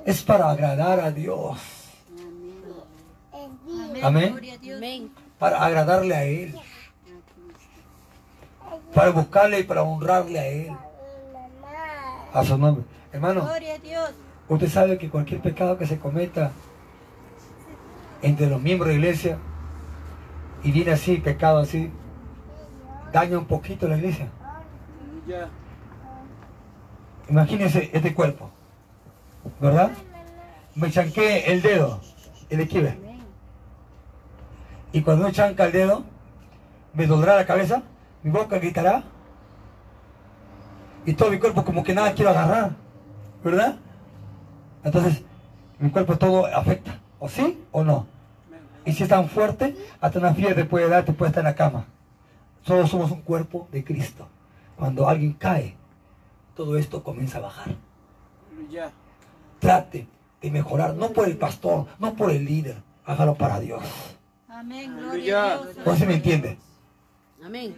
Es 0.07 0.23
para 0.23 0.51
agradar 0.51 1.01
a 1.01 1.11
Dios. 1.11 1.59
Amén. 3.33 4.05
Amén. 4.05 4.31
Gloria 4.31 4.55
a 4.55 4.59
Dios. 4.59 4.77
Amén. 4.77 5.11
Para 5.37 5.65
agradarle 5.65 6.15
a 6.15 6.25
Él. 6.25 6.55
Para 8.95 9.11
buscarle 9.11 9.61
y 9.61 9.65
para 9.65 9.83
honrarle 9.83 10.39
a 10.39 10.47
Él. 10.47 10.73
A 12.33 12.45
su 12.45 12.57
nombre. 12.59 12.85
Hermano, 13.13 13.49
usted 14.49 14.69
sabe 14.69 14.99
que 14.99 15.11
cualquier 15.11 15.41
pecado 15.41 15.77
que 15.77 15.87
se 15.87 15.99
cometa 15.99 16.53
entre 18.23 18.49
los 18.49 18.61
miembros 18.61 18.89
de 18.89 18.95
la 18.95 19.01
iglesia 19.01 19.39
y 20.63 20.73
viene 20.73 20.93
así, 20.93 21.17
pecado 21.17 21.59
así, 21.59 21.91
daña 23.13 23.39
un 23.39 23.47
poquito 23.47 23.89
la 23.89 23.97
iglesia. 23.97 24.29
Imagínense 27.29 27.91
este 27.93 28.15
cuerpo, 28.15 28.51
¿verdad? 29.61 29.91
Me 30.75 30.91
chanqué 30.91 31.53
el 31.53 31.63
dedo, 31.63 32.01
el 32.49 32.61
esquive. 32.61 32.99
Y 34.93 35.03
cuando 35.03 35.27
me 35.27 35.33
chanca 35.33 35.67
el 35.67 35.73
dedo, 35.73 36.05
me 36.95 37.07
dolerá 37.07 37.37
la 37.37 37.47
cabeza, 37.47 37.83
mi 38.23 38.31
boca 38.31 38.59
gritará. 38.59 39.03
Y 41.07 41.15
todo 41.15 41.31
mi 41.31 41.39
cuerpo 41.39 41.65
como 41.65 41.83
que 41.83 41.95
nada 41.95 42.13
quiero 42.13 42.31
agarrar, 42.31 42.73
¿verdad? 43.43 43.77
Entonces, 44.85 45.23
mi 45.79 45.91
cuerpo 45.91 46.17
todo 46.17 46.47
afecta, 46.47 47.01
¿o 47.19 47.29
sí 47.29 47.59
o 47.73 47.83
no? 47.83 48.07
Y 48.85 48.93
si 48.93 49.03
es 49.03 49.09
tan 49.09 49.29
fuerte, 49.29 49.77
hasta 50.01 50.19
una 50.19 50.35
fiebre 50.35 50.65
puede 50.65 50.89
dar, 50.89 51.05
te 51.05 51.13
puede 51.13 51.31
estar 51.31 51.43
en 51.43 51.47
la 51.47 51.55
cama. 51.55 51.87
Todos 52.65 52.91
somos 52.91 53.11
un 53.11 53.23
cuerpo 53.23 53.69
de 53.73 53.83
Cristo. 53.85 54.29
Cuando 54.77 55.09
alguien 55.09 55.33
cae, 55.33 55.77
todo 56.55 56.77
esto 56.77 57.03
comienza 57.03 57.39
a 57.39 57.43
bajar. 57.43 57.75
Trate 59.59 60.07
de 60.41 60.51
mejorar, 60.51 60.95
no 60.95 61.11
por 61.11 61.27
el 61.29 61.37
pastor, 61.37 61.87
no 61.99 62.15
por 62.15 62.31
el 62.31 62.45
líder, 62.45 62.83
hágalo 63.05 63.35
para 63.35 63.61
Dios. 63.61 63.83
Amén. 64.49 64.97
Gloria 64.97 65.55
a 65.55 65.59
Dios. 65.59 65.77
¿No 65.87 65.97
se 65.97 66.07
me 66.07 66.15
entiende? 66.15 66.59
Amén. 67.45 67.75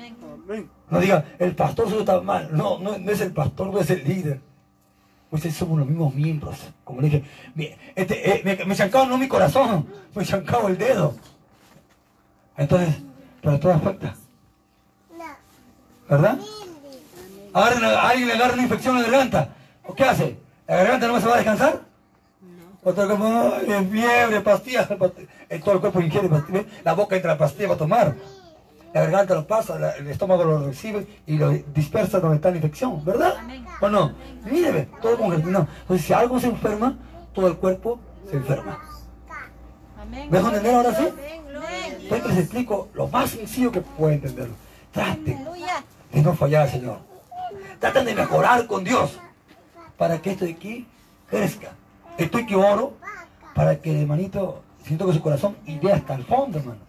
Amén. 0.49 0.71
No 0.91 1.01
diga, 1.01 1.25
el 1.39 1.55
pastor 1.55 1.89
solo 1.89 2.01
está 2.01 2.21
mal. 2.21 2.49
No, 2.53 2.79
no, 2.79 2.99
no 2.99 3.11
es 3.11 3.21
el 3.21 3.33
pastor, 3.33 3.69
no 3.73 3.79
es 3.79 3.91
el 3.91 4.05
líder. 4.05 4.41
Ustedes 5.31 5.57
somos 5.57 5.79
los 5.79 5.89
mismos 5.89 6.15
miembros. 6.15 6.59
Como 6.85 7.01
le 7.01 7.09
dije, 7.09 7.25
mi- 7.55 7.71
este, 7.95 8.31
eh, 8.31 8.43
me, 8.45 8.65
me 8.67 8.75
chancado 8.77 9.07
no 9.07 9.17
mi 9.17 9.29
corazón, 9.29 9.87
me 10.15 10.25
chancado 10.25 10.69
el 10.69 10.77
dedo. 10.77 11.15
Entonces, 12.57 12.97
pero 13.41 13.59
todo 13.59 13.73
afecta. 13.73 14.15
¿Verdad? 16.09 16.39
Agarren 17.55 17.85
a- 17.85 18.09
alguien 18.09 18.29
le 18.29 18.35
agarra 18.35 18.55
una 18.55 18.63
infección 18.65 18.97
en 18.97 19.03
la 19.05 19.09
garganta. 19.09 19.49
¿O 19.85 19.95
qué 19.95 20.05
hace? 20.05 20.37
¿La 20.67 20.77
garganta 20.77 21.07
no 21.07 21.21
se 21.21 21.27
va 21.27 21.35
a 21.35 21.37
descansar? 21.37 21.81
Otro 22.85 23.09
como, 23.09 23.53
ay, 23.55 23.89
fiebre, 23.91 24.41
pastillas, 24.41 24.89
pasti- 24.91 25.27
eh, 25.49 25.61
todo 25.61 25.75
el 25.77 25.81
cuerpo 25.81 26.01
ingiere 26.01 26.29
pastillas, 26.29 26.65
la 26.85 26.95
boca 26.95 27.15
entra 27.15 27.33
la 27.33 27.39
pastilla 27.39 27.69
para 27.69 27.79
tomar. 27.79 28.15
La 28.95 29.01
garganta 29.03 29.35
lo 29.35 29.47
pasa, 29.47 29.79
la- 29.79 29.93
el 29.93 30.07
estómago 30.09 30.45
lo 30.45 30.67
recibe 30.67 31.07
y 31.27 31.37
lo 31.39 31.51
dispersa 31.51 32.21
donde 32.21 32.37
está 32.37 32.51
la 32.51 32.57
infección, 32.57 33.03
¿verdad? 33.05 33.35
¿O 33.81 33.89
no? 33.89 34.13
Mire, 34.45 34.89
todo 35.01 35.17
congestionado. 35.17 35.67
Entonces, 35.83 36.07
si 36.07 36.13
algo 36.13 36.39
se 36.39 36.49
enferma, 36.49 36.97
todo 37.33 37.47
el 37.49 37.57
cuerpo 37.57 37.99
se 38.31 38.37
enferma. 38.37 38.79
¿Me 40.11 40.37
dejo 40.39 40.49
entender 40.49 40.75
ahora 40.75 40.95
sí? 40.95 41.09
Entonces 42.03 42.29
les 42.29 42.39
explico 42.39 42.89
lo 42.95 43.09
más 43.09 43.31
sencillo 43.31 43.73
que 43.73 43.81
pueda 43.81 44.15
entenderlo. 44.15 44.55
Traten 44.93 45.43
de 46.13 46.23
no 46.23 46.35
fallar 46.35 46.63
al 46.65 46.71
Señor. 46.71 46.99
Traten 47.79 48.05
de 48.05 48.15
mejorar 48.15 48.67
con 48.67 48.85
Dios 48.85 49.19
para 49.97 50.21
que 50.21 50.33
esto 50.33 50.45
de 50.45 50.51
aquí 50.53 50.87
crezca. 51.31 51.71
Estoy 52.19 52.45
que 52.45 52.55
oro 52.57 52.93
para 53.55 53.81
que 53.81 53.91
el 53.91 54.03
hermanito 54.03 54.63
siento 54.85 55.07
que 55.07 55.15
su 55.15 55.23
corazón 55.23 55.57
iré 55.67 55.93
hasta 55.93 56.15
el 56.15 56.25
fondo, 56.25 56.59
hermanos. 56.59 56.83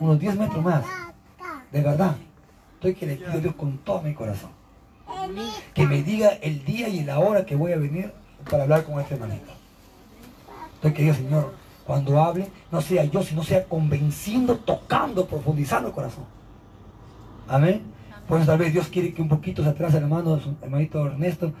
Unos 0.00 0.18
10 0.18 0.36
metros 0.36 0.64
más. 0.64 0.84
De 1.72 1.80
verdad. 1.80 2.16
Estoy 2.74 2.94
que 2.94 3.06
le 3.06 3.16
pido 3.16 3.32
a 3.32 3.36
Dios 3.36 3.54
con 3.54 3.78
todo 3.78 4.00
mi 4.02 4.14
corazón. 4.14 4.50
Que 5.74 5.86
me 5.86 6.02
diga 6.02 6.30
el 6.40 6.64
día 6.64 6.88
y 6.88 7.04
la 7.04 7.18
hora 7.18 7.44
que 7.44 7.54
voy 7.54 7.72
a 7.72 7.76
venir 7.76 8.12
para 8.50 8.62
hablar 8.62 8.84
con 8.84 8.98
este 9.00 9.14
hermanito. 9.14 9.52
Entonces 10.76 10.94
que 10.94 11.14
Señor, 11.14 11.52
cuando 11.86 12.22
hable, 12.22 12.48
no 12.72 12.80
sea 12.80 13.04
yo, 13.04 13.22
sino 13.22 13.42
sea 13.42 13.64
convenciendo, 13.64 14.56
tocando, 14.56 15.26
profundizando 15.26 15.88
el 15.88 15.94
corazón. 15.94 16.24
Amén. 17.48 17.82
Pues 18.26 18.46
tal 18.46 18.58
vez 18.58 18.72
Dios 18.72 18.88
quiere 18.88 19.12
que 19.12 19.20
un 19.20 19.28
poquito 19.28 19.62
se 19.62 19.68
atrase 19.68 19.98
el 19.98 20.04
hermano, 20.04 20.40
su 20.40 20.54
hermanito 20.62 21.04
Ernesto, 21.04 21.52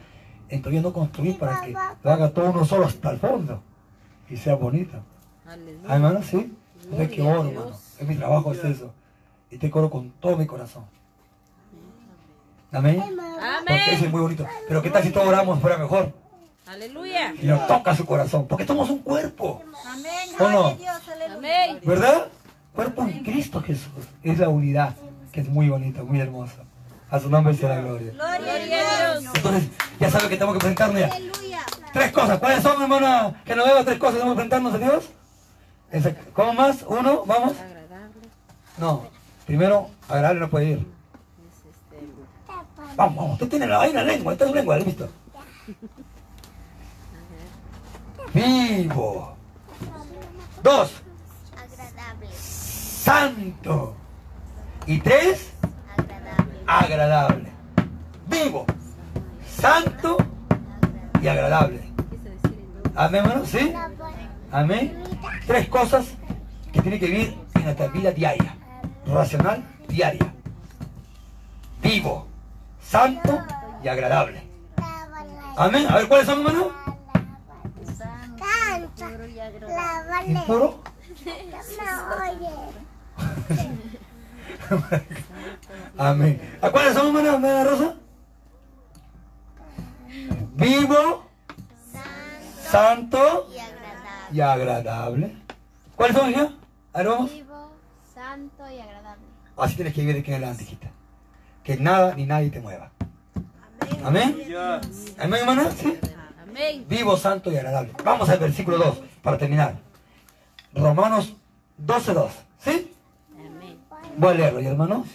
entonces 0.48 0.82
no 0.82 0.92
construir 0.92 1.36
para 1.38 1.60
que 1.60 1.72
lo 1.72 2.10
haga 2.10 2.30
todo 2.30 2.50
uno 2.50 2.64
solo 2.64 2.86
hasta 2.86 3.10
el 3.10 3.18
fondo 3.18 3.60
y 4.30 4.36
sea 4.36 4.54
bonito. 4.54 4.96
Aleluya. 5.46 5.94
hermano, 5.94 6.22
sí. 6.22 6.56
Es 6.96 7.08
que 7.10 7.22
oro, 7.22 7.48
hermano. 7.48 7.72
Es 7.98 8.08
mi 8.08 8.14
trabajo, 8.14 8.52
es 8.52 8.64
eso. 8.64 8.92
Y 9.50 9.58
te 9.58 9.70
coro 9.70 9.90
con 9.90 10.10
todo 10.12 10.36
mi 10.36 10.46
corazón. 10.46 10.84
Amén. 12.72 13.00
Amén. 13.02 13.64
Porque 13.66 13.94
eso 13.94 14.04
es 14.04 14.10
muy 14.10 14.20
bonito. 14.20 14.46
Pero 14.68 14.82
¿qué 14.82 14.90
tal 14.90 15.02
si 15.02 15.10
todos 15.10 15.26
oramos 15.26 15.60
fuera 15.60 15.76
mejor? 15.76 16.12
Aleluya. 16.66 17.34
Y 17.42 17.46
nos 17.46 17.66
toca 17.66 17.96
su 17.96 18.06
corazón. 18.06 18.46
Porque 18.46 18.66
somos 18.66 18.88
un 18.90 19.00
cuerpo. 19.00 19.62
Amén. 19.86 20.28
¿O 20.38 20.48
no? 20.48 20.76
Amén. 21.36 21.80
¿Verdad? 21.82 22.28
Cuerpo 22.74 23.02
en 23.02 23.24
Cristo 23.24 23.60
Jesús. 23.60 24.06
Es 24.22 24.38
la 24.38 24.48
unidad. 24.48 24.94
Que 25.32 25.40
es 25.40 25.48
muy 25.48 25.68
bonita, 25.68 26.02
muy 26.04 26.20
hermosa. 26.20 26.62
A 27.10 27.18
su 27.18 27.28
nombre 27.28 27.54
sea 27.54 27.70
la 27.70 27.80
gloria. 27.80 28.12
Gloria 28.12 28.52
a 28.52 29.18
Dios. 29.18 29.34
Entonces, 29.34 29.68
ya 29.98 30.10
sabe 30.10 30.28
que 30.28 30.36
tenemos 30.36 30.54
que 30.54 30.60
presentarnos 30.60 31.00
ya. 31.00 31.10
Tres 31.92 32.12
cosas. 32.12 32.38
¿Cuáles 32.38 32.62
son, 32.62 32.80
hermana? 32.80 33.42
Que 33.44 33.56
nos 33.56 33.66
vemos 33.66 33.84
tres 33.84 33.98
cosas. 33.98 34.14
Tenemos 34.14 34.34
que 34.34 34.48
presentarnos 34.48 34.74
a 34.74 34.78
Dios. 34.78 36.14
¿Cómo 36.34 36.52
más? 36.52 36.84
Uno, 36.86 37.24
vamos. 37.26 37.54
No. 38.78 39.19
Primero, 39.46 39.90
agradable 40.08 40.40
no 40.40 40.50
puede 40.50 40.70
ir. 40.70 40.86
Vamos, 42.96 43.16
vamos. 43.16 43.32
Usted 43.34 43.48
tiene 43.48 43.66
la, 43.66 43.78
vaina 43.78 44.02
lengua. 44.02 44.32
Esta 44.32 44.46
es 44.46 44.52
lengua, 44.52 44.78
¿lo 44.78 44.84
visto? 44.84 45.08
Vivo. 48.34 49.34
Dos. 50.62 51.02
Santo. 52.36 53.96
Y 54.86 54.98
tres. 55.00 55.50
Agradable. 55.96 56.54
Agradable. 56.66 57.48
Vivo. 58.26 58.66
Santo 59.48 60.16
y 61.22 61.28
agradable. 61.28 61.82
Amén, 62.94 63.24
hermano. 63.24 63.46
¿Sí? 63.46 63.72
Amén. 64.52 65.02
Tres 65.46 65.68
cosas 65.68 66.06
que 66.72 66.80
tiene 66.82 66.98
que 66.98 67.06
vivir 67.06 67.38
en 67.54 67.64
nuestra 67.64 67.88
vida 67.88 68.12
diaria. 68.12 68.56
Racional, 69.12 69.64
diaria. 69.88 70.32
Vivo, 71.82 72.26
santo 72.80 73.42
y 73.82 73.88
agradable. 73.88 74.42
Amén. 75.56 75.86
A 75.88 75.96
ver, 75.96 76.08
¿cuáles 76.08 76.26
son, 76.26 76.38
hermano? 76.40 76.70
¿Y 80.26 80.34
puro? 80.46 80.82
Amén. 85.98 86.58
¿A 86.62 86.70
cuáles 86.70 86.94
son, 86.94 87.08
hermano, 87.08 87.30
hermana 87.34 87.64
Rosa? 87.64 87.94
Vivo, 90.54 91.24
santo 92.70 93.48
y 94.32 94.40
agradable. 94.40 95.36
¿Cuáles 95.96 96.16
son, 96.16 96.30
hija? 96.30 96.52
A 96.92 97.02
vamos. 97.02 97.32
Vivo, 97.32 97.59
santo 98.30 98.62
y 98.70 98.78
agradable. 98.78 99.24
Así 99.56 99.74
tienes 99.74 99.92
que 99.92 100.02
vivir 100.02 100.14
de 100.14 100.20
aquí 100.20 100.30
en 100.30 100.36
adelante, 100.36 100.62
hijita. 100.62 100.88
Que 101.64 101.76
nada 101.76 102.14
ni 102.14 102.26
nadie 102.26 102.50
te 102.50 102.60
mueva. 102.60 102.92
Amén. 104.04 104.36
Amén, 105.18 105.40
hermana. 105.40 105.70
¿Sí? 105.72 105.98
Amén. 106.40 106.84
Vivo, 106.88 107.16
santo 107.16 107.50
y 107.50 107.56
agradable. 107.56 107.92
Vamos 108.04 108.28
al 108.28 108.38
versículo 108.38 108.78
2 108.78 109.02
para 109.22 109.36
terminar. 109.36 109.78
Romanos 110.74 111.34
12, 111.78 112.14
2. 112.14 112.32
¿Sí? 112.60 112.92
Amén. 113.34 113.78
Voy 114.16 114.30
a 114.30 114.34
leerlo, 114.34 114.60
hermanos. 114.60 115.08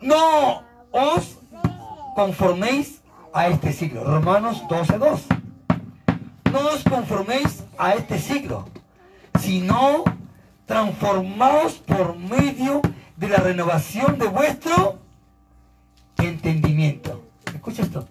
No 0.00 0.62
os 0.90 1.36
conforméis 2.14 3.02
a 3.34 3.48
este 3.48 3.74
siglo. 3.74 4.02
Romanos 4.02 4.62
12, 4.66 4.98
2 4.98 5.26
no 6.50 6.60
os 6.70 6.82
conforméis 6.84 7.62
a 7.76 7.92
este 7.92 8.18
siglo, 8.18 8.64
sino 9.38 10.04
transformaos 10.68 11.78
por 11.78 12.16
medio 12.16 12.80
de 13.16 13.28
la 13.28 13.38
renovación 13.38 14.18
de 14.18 14.28
vuestro 14.28 15.00
entendimiento. 16.18 17.24
¿Escucha 17.52 17.82
esto? 17.82 18.06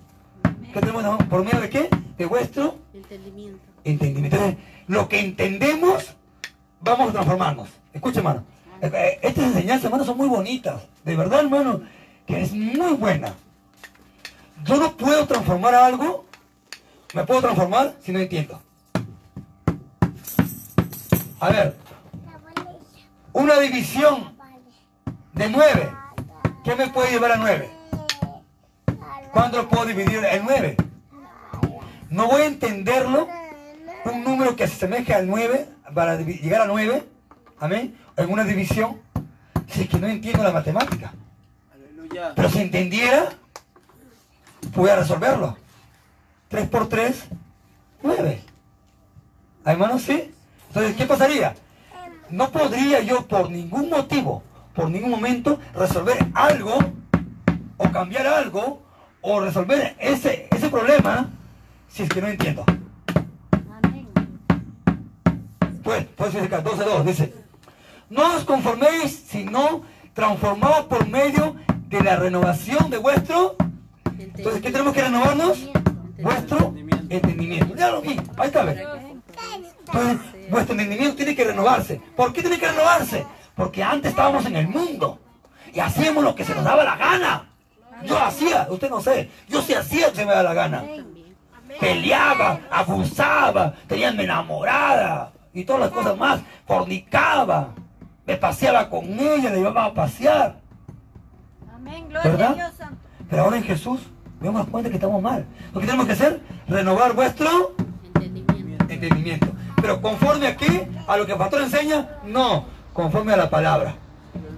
¿Qué 0.73 0.81
tenemos? 0.81 1.23
¿Por 1.25 1.45
medio 1.45 1.61
de 1.61 1.69
qué? 1.69 1.89
De 2.17 2.25
vuestro 2.25 2.79
entendimiento. 2.93 3.59
entendimiento. 3.85 4.35
Entonces, 4.35 4.65
lo 4.87 5.07
que 5.07 5.21
entendemos, 5.21 6.15
vamos 6.81 7.09
a 7.09 7.13
transformarnos. 7.13 7.69
Escucha, 7.93 8.19
hermano. 8.19 8.43
Eh, 8.81 9.19
estas 9.21 9.45
enseñanzas, 9.45 9.85
hermano, 9.85 10.03
son 10.03 10.17
muy 10.17 10.27
bonitas. 10.27 10.81
De 11.05 11.15
verdad, 11.15 11.39
hermano, 11.39 11.83
que 12.25 12.41
es 12.41 12.51
muy 12.51 12.91
buena. 12.93 13.33
Yo 14.65 14.75
no 14.75 14.97
puedo 14.97 15.25
transformar 15.25 15.75
algo 15.75 16.27
¿Me 17.13 17.23
puedo 17.23 17.41
transformar 17.41 17.95
si 18.01 18.11
no 18.11 18.19
entiendo? 18.19 18.61
A 21.39 21.49
ver, 21.49 21.77
una 23.37 23.59
división 23.59 24.35
de 25.33 25.49
nueve. 25.49 25.91
¿Qué 26.63 26.75
me 26.75 26.89
puede 26.89 27.11
llevar 27.11 27.33
a 27.33 27.37
nueve? 27.37 27.69
¿Cuándo 29.31 29.69
puedo 29.69 29.85
dividir 29.85 30.25
en 30.25 30.43
nueve? 30.43 30.75
No 32.09 32.27
voy 32.27 32.41
a 32.41 32.45
entenderlo, 32.47 33.27
un 34.05 34.23
número 34.23 34.55
que 34.55 34.67
se 34.67 34.73
asemeje 34.73 35.13
al 35.13 35.27
nueve, 35.27 35.69
para 35.93 36.17
llegar 36.17 36.61
a 36.61 36.65
nueve, 36.65 37.07
amén, 37.59 37.95
en 38.15 38.31
una 38.31 38.43
división, 38.43 38.99
si 39.67 39.83
es 39.83 39.89
que 39.89 39.99
no 39.99 40.07
entiendo 40.07 40.41
la 40.41 40.51
matemática. 40.51 41.13
Pero 42.35 42.49
si 42.49 42.59
entendiera, 42.59 43.29
pudiera 44.73 45.01
resolverlo. 45.01 45.55
3 46.47 46.69
por 46.69 46.89
3, 46.89 47.25
9. 48.01 48.41
Hermanos, 49.63 50.01
¿sí? 50.01 50.33
Entonces, 50.69 50.95
¿qué 50.95 51.05
pasaría? 51.05 51.53
No 52.29 52.49
podría 52.49 53.01
yo 53.01 53.25
por 53.27 53.49
ningún 53.49 53.89
motivo, 53.89 54.43
por 54.73 54.89
ningún 54.89 55.11
momento, 55.11 55.59
resolver 55.73 56.17
algo 56.33 56.77
o 57.77 57.91
cambiar 57.91 58.27
algo 58.27 58.81
o 59.21 59.39
resolver 59.39 59.95
ese, 59.99 60.47
ese 60.51 60.69
problema 60.69 61.29
si 61.87 62.03
es 62.03 62.09
que 62.09 62.21
no 62.21 62.27
entiendo. 62.27 62.65
Pues, 65.83 66.05
pues 66.15 66.35
acá, 66.35 66.63
12.2 66.63 67.03
dice, 67.03 67.33
no 68.09 68.35
os 68.35 68.43
conforméis, 68.43 69.23
sino 69.27 69.83
transformados 70.13 70.85
por 70.87 71.07
medio 71.07 71.55
de 71.87 72.01
la 72.01 72.17
renovación 72.17 72.89
de 72.89 72.97
vuestro. 72.97 73.55
Entonces, 74.19 74.61
¿qué 74.61 74.71
tenemos 74.71 74.93
que 74.93 75.01
renovarnos? 75.01 75.69
vuestro 76.21 76.73
entendimiento. 77.09 77.75
Ya 77.75 77.91
lo 77.91 78.01
vi, 78.01 78.19
ahí 78.37 78.47
está, 78.47 78.63
ver. 78.63 78.85
Entonces, 79.85 80.17
vuestro 80.49 80.73
entendimiento 80.73 81.15
tiene 81.15 81.35
que 81.35 81.43
renovarse. 81.43 82.01
¿Por 82.15 82.33
qué 82.33 82.41
tiene 82.41 82.59
que 82.59 82.67
renovarse? 82.67 83.25
Porque 83.55 83.83
antes 83.83 84.11
estábamos 84.11 84.45
en 84.45 84.55
el 84.55 84.67
mundo 84.67 85.19
y 85.73 85.79
hacíamos 85.79 86.23
lo 86.23 86.35
que 86.35 86.45
se 86.45 86.55
nos 86.55 86.63
daba 86.63 86.83
la 86.83 86.95
gana. 86.95 87.49
Yo 88.05 88.17
hacía, 88.19 88.67
usted 88.69 88.89
no 88.89 89.01
sé, 89.01 89.29
yo 89.47 89.61
sí 89.61 89.73
hacía 89.73 90.07
lo 90.07 90.13
que 90.13 90.19
se 90.19 90.25
me 90.25 90.31
daba 90.31 90.43
la 90.43 90.53
gana. 90.53 90.83
Peleaba, 91.79 92.59
abusaba, 92.69 93.73
tenía 93.87 94.09
enamorada 94.09 95.31
y 95.53 95.63
todas 95.63 95.81
las 95.81 95.91
cosas 95.91 96.17
más. 96.17 96.41
Fornicaba, 96.65 97.73
me 98.25 98.37
paseaba 98.37 98.89
con 98.89 99.05
ella, 99.05 99.49
le 99.49 99.57
llevaba 99.57 99.85
a 99.85 99.93
pasear. 99.93 100.59
¿Verdad? 102.23 102.73
Pero 103.29 103.43
ahora 103.43 103.57
en 103.57 103.63
Jesús 103.63 104.01
Vemos 104.39 104.67
cuenta 104.67 104.89
que 104.89 104.95
estamos 104.95 105.21
mal. 105.21 105.45
Lo 105.73 105.79
que 105.79 105.87
tenemos 105.87 106.05
que 106.05 106.13
hacer, 106.13 106.39
renovar 106.67 107.13
vuestro 107.13 107.75
entendimiento. 108.87 109.47
Pero 109.87 110.01
conforme 110.01 110.47
aquí, 110.47 110.81
a 111.07 111.15
lo 111.15 111.25
que 111.25 111.31
el 111.31 111.37
pastor 111.37 111.61
enseña, 111.61 112.19
no, 112.25 112.65
conforme 112.91 113.31
a 113.31 113.37
la 113.37 113.49
palabra. 113.49 113.95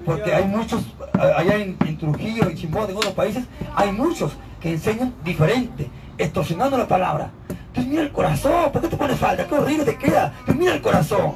Porque 0.03 0.33
hay 0.33 0.45
muchos, 0.45 0.81
allá 1.13 1.55
en, 1.57 1.77
Trujillo, 1.99 2.49
en 2.49 2.57
Chimbón, 2.57 2.89
en 2.89 2.97
otros 2.97 3.13
países, 3.13 3.45
hay 3.75 3.91
muchos 3.91 4.31
que 4.59 4.71
enseñan 4.71 5.13
diferente, 5.23 5.87
extorsionando 6.17 6.79
la 6.79 6.87
palabra. 6.87 7.29
Entonces 7.47 7.85
mira 7.85 8.01
el 8.01 8.11
corazón, 8.11 8.71
¿por 8.71 8.81
qué 8.81 8.87
te 8.87 8.97
pones 8.97 9.19
falda? 9.19 9.45
Qué 9.45 9.53
horrible 9.53 9.85
te 9.85 9.97
queda. 9.99 10.33
Mira 10.47 10.73
el 10.73 10.81
corazón. 10.81 11.31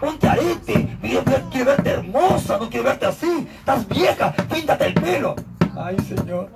Ponte 0.00 0.28
arete, 0.28 0.98
quiero 1.52 1.64
verte 1.64 1.88
hermosa, 1.88 2.58
no 2.58 2.68
quiero 2.68 2.86
verte 2.86 3.06
así. 3.06 3.46
Estás 3.60 3.86
vieja, 3.86 4.32
píntate 4.52 4.86
el 4.86 4.94
pelo. 4.94 5.36
Ay, 5.76 5.96
Señor. 6.00 6.50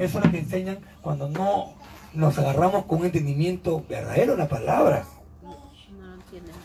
Eso 0.00 0.18
es 0.18 0.24
lo 0.24 0.28
que 0.28 0.40
enseñan 0.40 0.78
cuando 1.02 1.28
no 1.28 1.74
nos 2.14 2.36
agarramos 2.36 2.86
con 2.86 2.98
un 2.98 3.06
entendimiento 3.06 3.84
verdadero 3.88 4.32
de 4.32 4.38
la 4.38 4.48
palabra. 4.48 5.04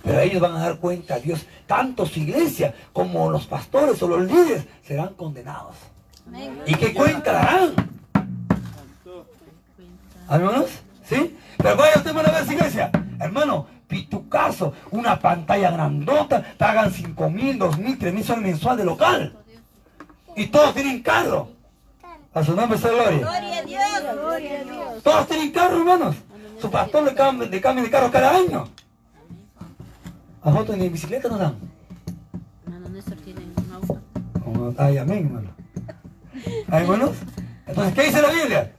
Pero 0.04 0.20
ellos 0.20 0.42
van 0.42 0.56
a 0.56 0.60
dar 0.60 0.78
cuenta, 0.78 1.20
Dios, 1.20 1.46
tanto 1.68 2.06
su 2.06 2.20
iglesia 2.20 2.74
como 2.94 3.30
los 3.30 3.46
pastores 3.48 4.02
o 4.02 4.08
los 4.08 4.22
líderes 4.22 4.66
serán 4.84 5.14
condenados. 5.14 5.76
¿Y 6.66 6.76
qué 6.76 6.94
cuenta 6.94 7.34
darán? 7.34 7.74
Hermanos, 10.30 10.70
¿sí? 11.04 11.38
Pero 11.58 11.76
vaya 11.76 11.98
usted 11.98 12.16
a 12.16 12.42
ver, 12.42 12.52
iglesia. 12.54 12.92
Hermano, 13.20 13.68
tu 14.10 14.30
caso, 14.30 14.74
una 14.92 15.20
pantalla 15.20 15.72
grandota, 15.72 16.44
pagan 16.58 16.92
5 16.92 17.30
mil, 17.30 17.58
2 17.58 17.78
mil, 17.78 17.98
3 17.98 18.14
mil 18.14 18.24
soles 18.24 18.44
mensual 18.44 18.78
de 18.78 18.86
local. 18.86 19.36
Y 20.36 20.48
todos 20.48 20.74
tienen 20.74 21.02
carro. 21.02 21.50
A 22.34 22.44
su 22.44 22.56
nombre 22.56 22.78
sea 22.78 22.92
gloria. 22.92 23.18
Gloria 23.18 23.58
a 23.58 23.64
Dios. 23.64 23.82
Gloria 24.14 24.60
a 24.60 24.64
Dios. 24.64 25.04
Todos 25.04 25.28
tienen 25.28 25.52
carro, 25.52 25.78
hermanos. 25.78 26.16
Su 26.62 26.72
pastor 26.72 27.04
le 27.04 27.14
cambia, 27.14 27.50
le 27.50 27.60
cambia 27.60 27.84
de 27.84 27.90
carro 27.90 28.12
cada 28.12 28.36
año. 28.38 28.70
A 30.44 30.50
nosotros 30.52 30.78
ni 30.78 30.90
bicicleta 30.90 31.30
nos 31.30 31.40
dan. 31.40 31.56
Hermano 32.66 32.90
Néstor 32.90 33.18
tiene 33.18 33.42
un 33.46 33.74
auto. 33.74 34.00
Como- 34.44 34.74
Ay, 34.78 34.98
amén, 34.98 35.26
hermano. 35.28 35.50
Ay, 36.70 36.84
hermanos. 36.84 37.12
Entonces, 37.68 37.94
¿qué 37.94 38.04
dice 38.04 38.22
la 38.22 38.30
Biblia? 38.30 38.72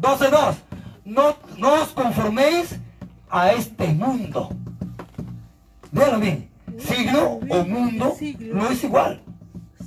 12.2. 0.00 0.56
No, 1.04 1.34
no 1.58 1.74
os 1.82 1.88
conforméis 1.90 2.76
a 3.30 3.52
este 3.52 3.88
mundo. 3.88 4.50
Véanlo 5.92 6.20
bien. 6.20 6.48
Siglo 6.78 7.40
o 7.48 7.64
mundo 7.64 8.14
no 8.52 8.68
es 8.70 8.84
igual. 8.84 9.22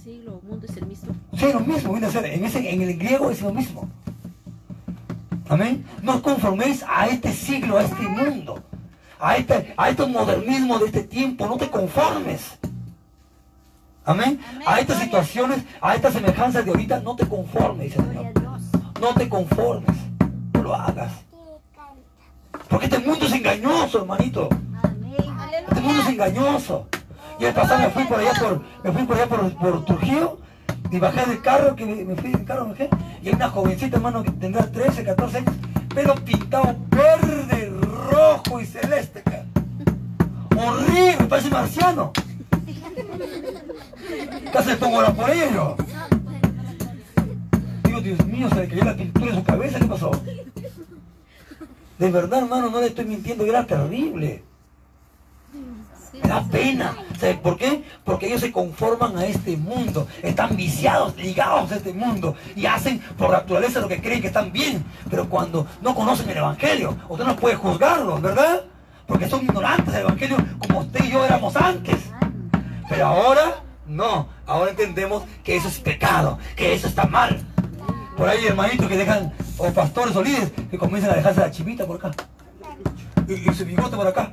Siglo, 0.04 0.42
mundo 0.48 0.66
es 0.70 0.78
el 0.78 0.86
mismo. 0.86 1.14
Sí, 1.38 1.46
lo 1.52 1.60
mismo, 1.62 1.92
viene 1.94 2.08
a 2.08 2.12
ser. 2.12 2.26
En, 2.26 2.44
ese, 2.46 2.70
en 2.74 2.82
el 2.82 2.98
griego 2.98 3.32
es 3.32 3.42
lo 3.42 3.54
mismo. 3.54 3.90
Amén. 5.50 5.84
No 6.02 6.16
os 6.16 6.22
conforméis 6.22 6.84
a 6.88 7.08
este 7.08 7.32
siglo, 7.34 7.78
a 7.78 7.84
este 7.84 8.02
mundo. 8.04 8.62
A 9.24 9.38
este, 9.38 9.74
a 9.78 9.90
este 9.90 10.06
modernismo 10.06 10.78
de 10.80 10.88
este 10.88 11.04
tiempo. 11.04 11.48
No 11.48 11.56
te 11.56 11.70
conformes. 11.70 12.60
Amén. 14.04 14.38
A 14.68 14.82
estas 14.82 15.00
situaciones, 15.00 15.64
a 15.80 15.96
estas 15.96 16.12
semejanzas 16.12 16.66
de 16.66 16.72
ahorita, 16.72 17.00
no 17.00 17.16
te 17.16 17.26
conformes, 17.26 17.86
dice 17.86 18.02
el 18.02 18.08
Señor. 18.10 18.34
No 19.00 19.14
te 19.14 19.30
conformes. 19.30 19.96
No 20.52 20.64
lo 20.64 20.76
hagas. 20.76 21.14
Porque 22.68 22.88
este 22.88 23.00
mundo 23.00 23.26
es 23.26 23.32
engañoso, 23.32 24.00
hermanito. 24.00 24.50
Este 25.70 25.80
mundo 25.80 26.02
es 26.02 26.10
engañoso. 26.10 26.90
Y 27.40 27.46
el 27.46 27.54
pasado 27.54 27.80
me 27.80 27.90
fui 27.92 28.04
por 28.04 28.20
allá 28.20 28.34
por, 28.38 28.62
me 28.84 28.92
fui 28.92 29.04
por 29.04 29.16
allá 29.16 29.28
por, 29.28 29.54
por 29.56 29.86
Trujillo 29.86 30.38
y 30.92 31.00
bajé 31.00 31.26
del 31.26 31.42
carro, 31.42 31.78
que 31.78 31.86
me, 31.86 32.04
me 32.04 32.16
fui 32.18 32.30
del 32.30 32.44
carro, 32.44 32.68
bajé, 32.68 32.90
y 33.22 33.30
hay 33.30 33.36
una 33.36 33.50
jovencita, 33.50 33.96
hermano, 33.96 34.22
que 34.22 34.32
tendrá 34.32 34.70
13, 34.70 35.04
14 35.06 35.38
años, 35.38 35.56
pelo 35.96 36.14
pintado 36.16 36.76
verde, 36.90 37.73
rojo 38.10 38.60
y 38.60 38.66
celeste. 38.66 39.22
ca. 39.24 39.46
Horrible, 40.56 41.28
parece 41.28 41.50
marciano. 41.50 42.12
Casi 44.52 44.76
pongo 44.76 45.02
la 45.02 45.14
por 45.14 45.30
ello. 45.30 45.76
Digo, 47.84 48.02
Dios 48.02 48.26
mío, 48.26 48.50
se 48.50 48.56
le 48.56 48.68
cayó 48.68 48.84
la 48.84 48.96
pintura 48.96 49.32
en 49.32 49.36
su 49.36 49.44
cabeza, 49.44 49.80
¿qué 49.80 49.86
pasó? 49.86 50.12
De 51.98 52.12
verdad, 52.12 52.44
hermano, 52.44 52.70
no 52.70 52.80
le 52.80 52.88
estoy 52.88 53.06
mintiendo, 53.06 53.46
era 53.46 53.66
terrible. 53.66 54.44
Da 56.28 56.42
pena. 56.50 56.96
¿Sabe 57.20 57.36
por 57.36 57.58
qué? 57.58 57.84
Porque 58.04 58.28
ellos 58.28 58.42
se 58.42 58.52
conforman 58.52 59.18
a 59.18 59.26
este 59.26 59.58
mundo. 59.58 60.08
Están 60.22 60.56
viciados, 60.56 61.16
ligados 61.18 61.72
a 61.72 61.76
este 61.76 61.94
mundo. 61.94 62.36
Y 62.56 62.66
hacen 62.66 63.00
por 63.18 63.32
naturaleza 63.32 63.80
lo 63.80 63.88
que 63.88 64.02
creen 64.02 64.22
que 64.22 64.28
están 64.28 64.52
bien. 64.52 64.84
Pero 65.10 65.30
cuando 65.30 65.68
no 65.82 65.94
conocen 65.94 66.30
el 66.30 66.38
Evangelio, 66.38 66.98
usted 67.10 67.26
no 67.26 67.36
puede 67.36 67.56
juzgarlos, 67.56 68.22
¿verdad? 68.22 68.62
Porque 69.06 69.28
son 69.28 69.44
ignorantes 69.44 69.94
del 69.94 70.04
Evangelio 70.04 70.38
como 70.60 70.80
usted 70.80 71.04
y 71.06 71.12
yo 71.12 71.26
éramos 71.26 71.56
antes. 71.56 71.98
Pero 72.90 73.08
ahora, 73.08 73.64
no. 73.86 74.28
Ahora 74.46 74.72
entendemos 74.72 75.24
que 75.44 75.56
eso 75.56 75.68
es 75.68 75.80
pecado, 75.80 76.40
que 76.56 76.74
eso 76.74 76.88
está 76.88 77.06
mal. 77.06 77.40
Por 78.18 78.30
ahí 78.30 78.46
hermanitos 78.46 78.88
que 78.88 78.98
dejan, 78.98 79.34
o 79.58 79.72
pastores 79.72 80.16
o 80.16 80.24
líderes, 80.24 80.52
que 80.70 80.78
comienzan 80.78 81.12
a 81.12 81.16
dejarse 81.16 81.40
la 81.40 81.52
chivita 81.52 81.86
por 81.86 81.98
acá. 81.98 82.12
Y, 83.28 83.50
y 83.50 83.54
su 83.54 83.66
bigote 83.66 83.96
por 83.96 84.08
acá. 84.08 84.32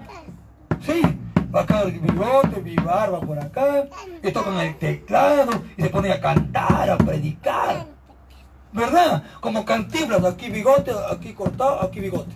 Sí, 0.84 1.02
acá 1.52 1.82
el 1.82 1.98
bigote, 1.98 2.60
mi 2.60 2.74
barba 2.76 3.20
por 3.20 3.38
acá, 3.38 3.86
y 4.22 4.30
tocan 4.30 4.58
el 4.58 4.76
teclado, 4.76 5.50
y 5.76 5.82
se 5.82 5.90
ponen 5.90 6.12
a 6.12 6.20
cantar, 6.20 6.90
a 6.90 6.98
predicar. 6.98 7.86
¿Verdad? 8.72 9.24
Como 9.40 9.64
cantimblas, 9.64 10.24
aquí 10.24 10.48
bigote, 10.48 10.92
aquí 11.10 11.32
cortado, 11.34 11.82
aquí 11.82 12.00
bigote. 12.00 12.30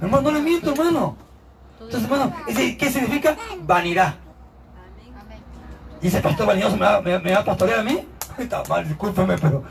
Hermano, 0.00 0.22
no 0.22 0.30
le 0.32 0.42
miento, 0.42 0.72
hermano. 0.72 1.16
Entonces, 1.80 2.10
hermano, 2.10 2.32
¿qué 2.46 2.90
significa? 2.90 3.36
Vanidad. 3.62 4.14
Y 6.02 6.08
ese 6.08 6.20
pastor 6.20 6.46
vanidoso 6.46 6.76
me 6.76 6.84
va, 6.84 7.00
me, 7.00 7.32
va 7.32 7.38
a 7.38 7.44
pastorear 7.44 7.80
a 7.80 7.82
mí. 7.82 8.06
Está 8.38 8.62
mal, 8.68 8.86
discúlpeme, 8.86 9.36
pero 9.38 9.62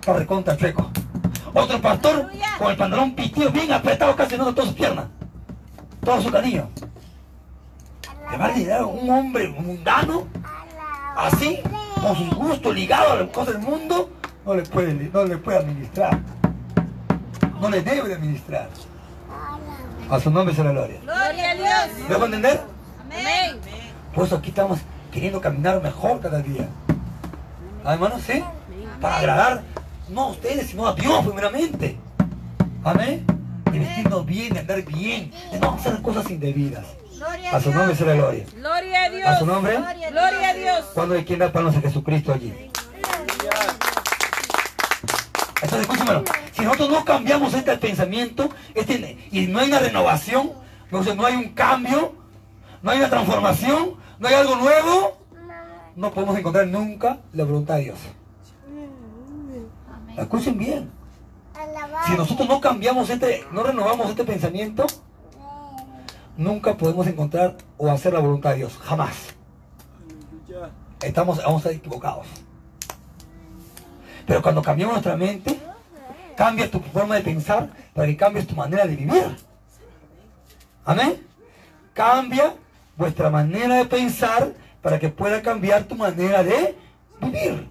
está 0.00 0.12
recontra 0.14 0.56
treco. 0.56 0.90
Otro 1.52 1.80
pastor 1.80 2.30
con 2.58 2.70
el 2.70 2.76
pantalón 2.76 3.14
pitido 3.14 3.50
bien 3.50 3.72
apretado, 3.72 4.16
casi 4.16 4.38
no 4.38 4.54
todas 4.54 4.70
sus 4.70 4.78
piernas. 4.78 5.06
Todo 6.04 6.20
su 6.20 6.30
canillo. 6.30 6.68
Le 8.30 8.36
va 8.36 8.46
a 8.46 8.52
liderar 8.52 8.84
un 8.84 9.08
hombre 9.08 9.48
mundano, 9.48 10.26
así, 11.16 11.60
con 12.00 12.16
sus 12.16 12.34
gustos 12.34 12.74
ligados 12.74 13.12
a 13.12 13.16
las 13.16 13.28
cosas 13.28 13.54
del 13.54 13.62
mundo, 13.62 14.10
no 14.44 14.54
le 14.54 14.62
puede, 14.62 14.94
no 14.94 15.24
le 15.24 15.38
puede 15.38 15.58
administrar. 15.58 16.18
No 17.60 17.70
le 17.70 17.82
debe 17.82 18.08
de 18.08 18.14
administrar. 18.14 18.68
A 20.10 20.18
su 20.18 20.30
nombre 20.30 20.54
se 20.54 20.64
la 20.64 20.72
gloria. 20.72 20.98
Gloria 21.02 21.50
a 21.50 21.54
Dios. 21.54 22.08
¿Me 22.08 22.14
a 22.16 22.24
entender? 22.24 22.60
Amén. 23.04 23.60
Por 24.12 24.26
eso 24.26 24.36
aquí 24.36 24.48
estamos 24.48 24.80
queriendo 25.12 25.40
caminar 25.40 25.80
mejor 25.80 26.20
cada 26.20 26.40
día. 26.40 26.68
¿Ah, 27.84 27.94
hermanos? 27.94 28.22
¿Sí? 28.22 28.42
Para 29.00 29.18
agradar 29.18 29.62
no 30.08 30.22
a 30.22 30.30
ustedes, 30.30 30.70
sino 30.70 30.88
a 30.88 30.94
Dios 30.94 31.24
primeramente. 31.24 31.96
Amén. 32.82 33.24
Y 33.72 33.78
vestirnos 33.78 34.26
bien, 34.26 34.54
de 34.54 34.60
andar 34.60 34.82
bien, 34.82 35.32
de 35.50 35.58
no 35.58 35.74
hacer 35.74 36.00
cosas 36.02 36.30
indebidas. 36.30 36.84
A 37.52 37.56
a 37.56 37.60
su 37.60 37.70
nombre 37.70 37.86
Dios. 37.86 37.98
se 37.98 38.04
la 38.04 38.14
gloria. 38.14 38.44
Gloria 38.56 39.04
a 39.04 39.10
Dios. 39.10 39.28
A 39.28 39.38
su 39.38 39.46
nombre. 39.46 39.76
Gloria 39.76 40.48
a 40.48 40.54
Dios. 40.54 40.84
Cuando 40.92 41.14
hay 41.14 41.24
quien 41.24 41.38
da 41.38 41.52
palmas 41.52 41.76
a 41.76 41.80
Jesucristo 41.80 42.32
allí. 42.32 42.52
Entonces, 45.62 45.88
escúchame, 45.88 46.24
si 46.52 46.62
nosotros 46.62 46.90
no 46.90 47.04
cambiamos 47.04 47.54
este 47.54 47.76
pensamiento 47.78 48.50
este, 48.74 49.16
y 49.30 49.46
no 49.46 49.60
hay 49.60 49.68
una 49.68 49.78
renovación, 49.78 50.50
entonces 50.84 51.14
no 51.14 51.24
hay 51.24 51.36
un 51.36 51.50
cambio, 51.50 52.14
no 52.82 52.90
hay 52.90 52.98
una 52.98 53.08
transformación, 53.08 53.94
no 54.18 54.28
hay 54.28 54.34
algo 54.34 54.56
nuevo, 54.56 55.18
no 55.94 56.12
podemos 56.12 56.36
encontrar 56.36 56.66
nunca 56.66 57.18
la 57.32 57.44
voluntad 57.44 57.76
de 57.76 57.82
Dios. 57.82 57.98
Escuchen 60.16 60.58
bien. 60.58 61.01
Si 62.06 62.16
nosotros 62.16 62.48
no 62.48 62.60
cambiamos 62.60 63.08
este, 63.10 63.44
no 63.52 63.62
renovamos 63.62 64.10
este 64.10 64.24
pensamiento, 64.24 64.86
nunca 66.36 66.76
podemos 66.76 67.06
encontrar 67.06 67.56
o 67.78 67.90
hacer 67.90 68.12
la 68.12 68.20
voluntad 68.20 68.50
de 68.50 68.56
Dios. 68.56 68.78
Jamás. 68.78 69.34
Estamos, 71.02 71.38
vamos 71.38 71.64
a 71.66 71.70
equivocados. 71.70 72.26
Pero 74.26 74.42
cuando 74.42 74.62
cambiamos 74.62 74.94
nuestra 74.94 75.16
mente, 75.16 75.58
cambia 76.36 76.70
tu 76.70 76.80
forma 76.80 77.16
de 77.16 77.22
pensar 77.22 77.70
para 77.94 78.06
que 78.06 78.16
cambies 78.16 78.46
tu 78.46 78.54
manera 78.54 78.86
de 78.86 78.96
vivir. 78.96 79.36
Amén. 80.84 81.26
Cambia 81.92 82.54
vuestra 82.96 83.30
manera 83.30 83.76
de 83.76 83.86
pensar 83.86 84.52
para 84.80 84.98
que 84.98 85.08
pueda 85.08 85.42
cambiar 85.42 85.84
tu 85.84 85.96
manera 85.96 86.42
de 86.42 86.76
vivir. 87.20 87.68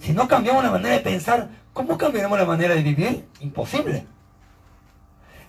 Si 0.00 0.12
no 0.12 0.28
cambiamos 0.28 0.62
la 0.62 0.70
manera 0.70 0.94
de 0.94 1.00
pensar, 1.00 1.48
¿cómo 1.78 1.96
cambiaremos 1.96 2.36
la 2.36 2.44
manera 2.44 2.74
de 2.74 2.82
vivir? 2.82 3.24
Imposible. 3.38 4.04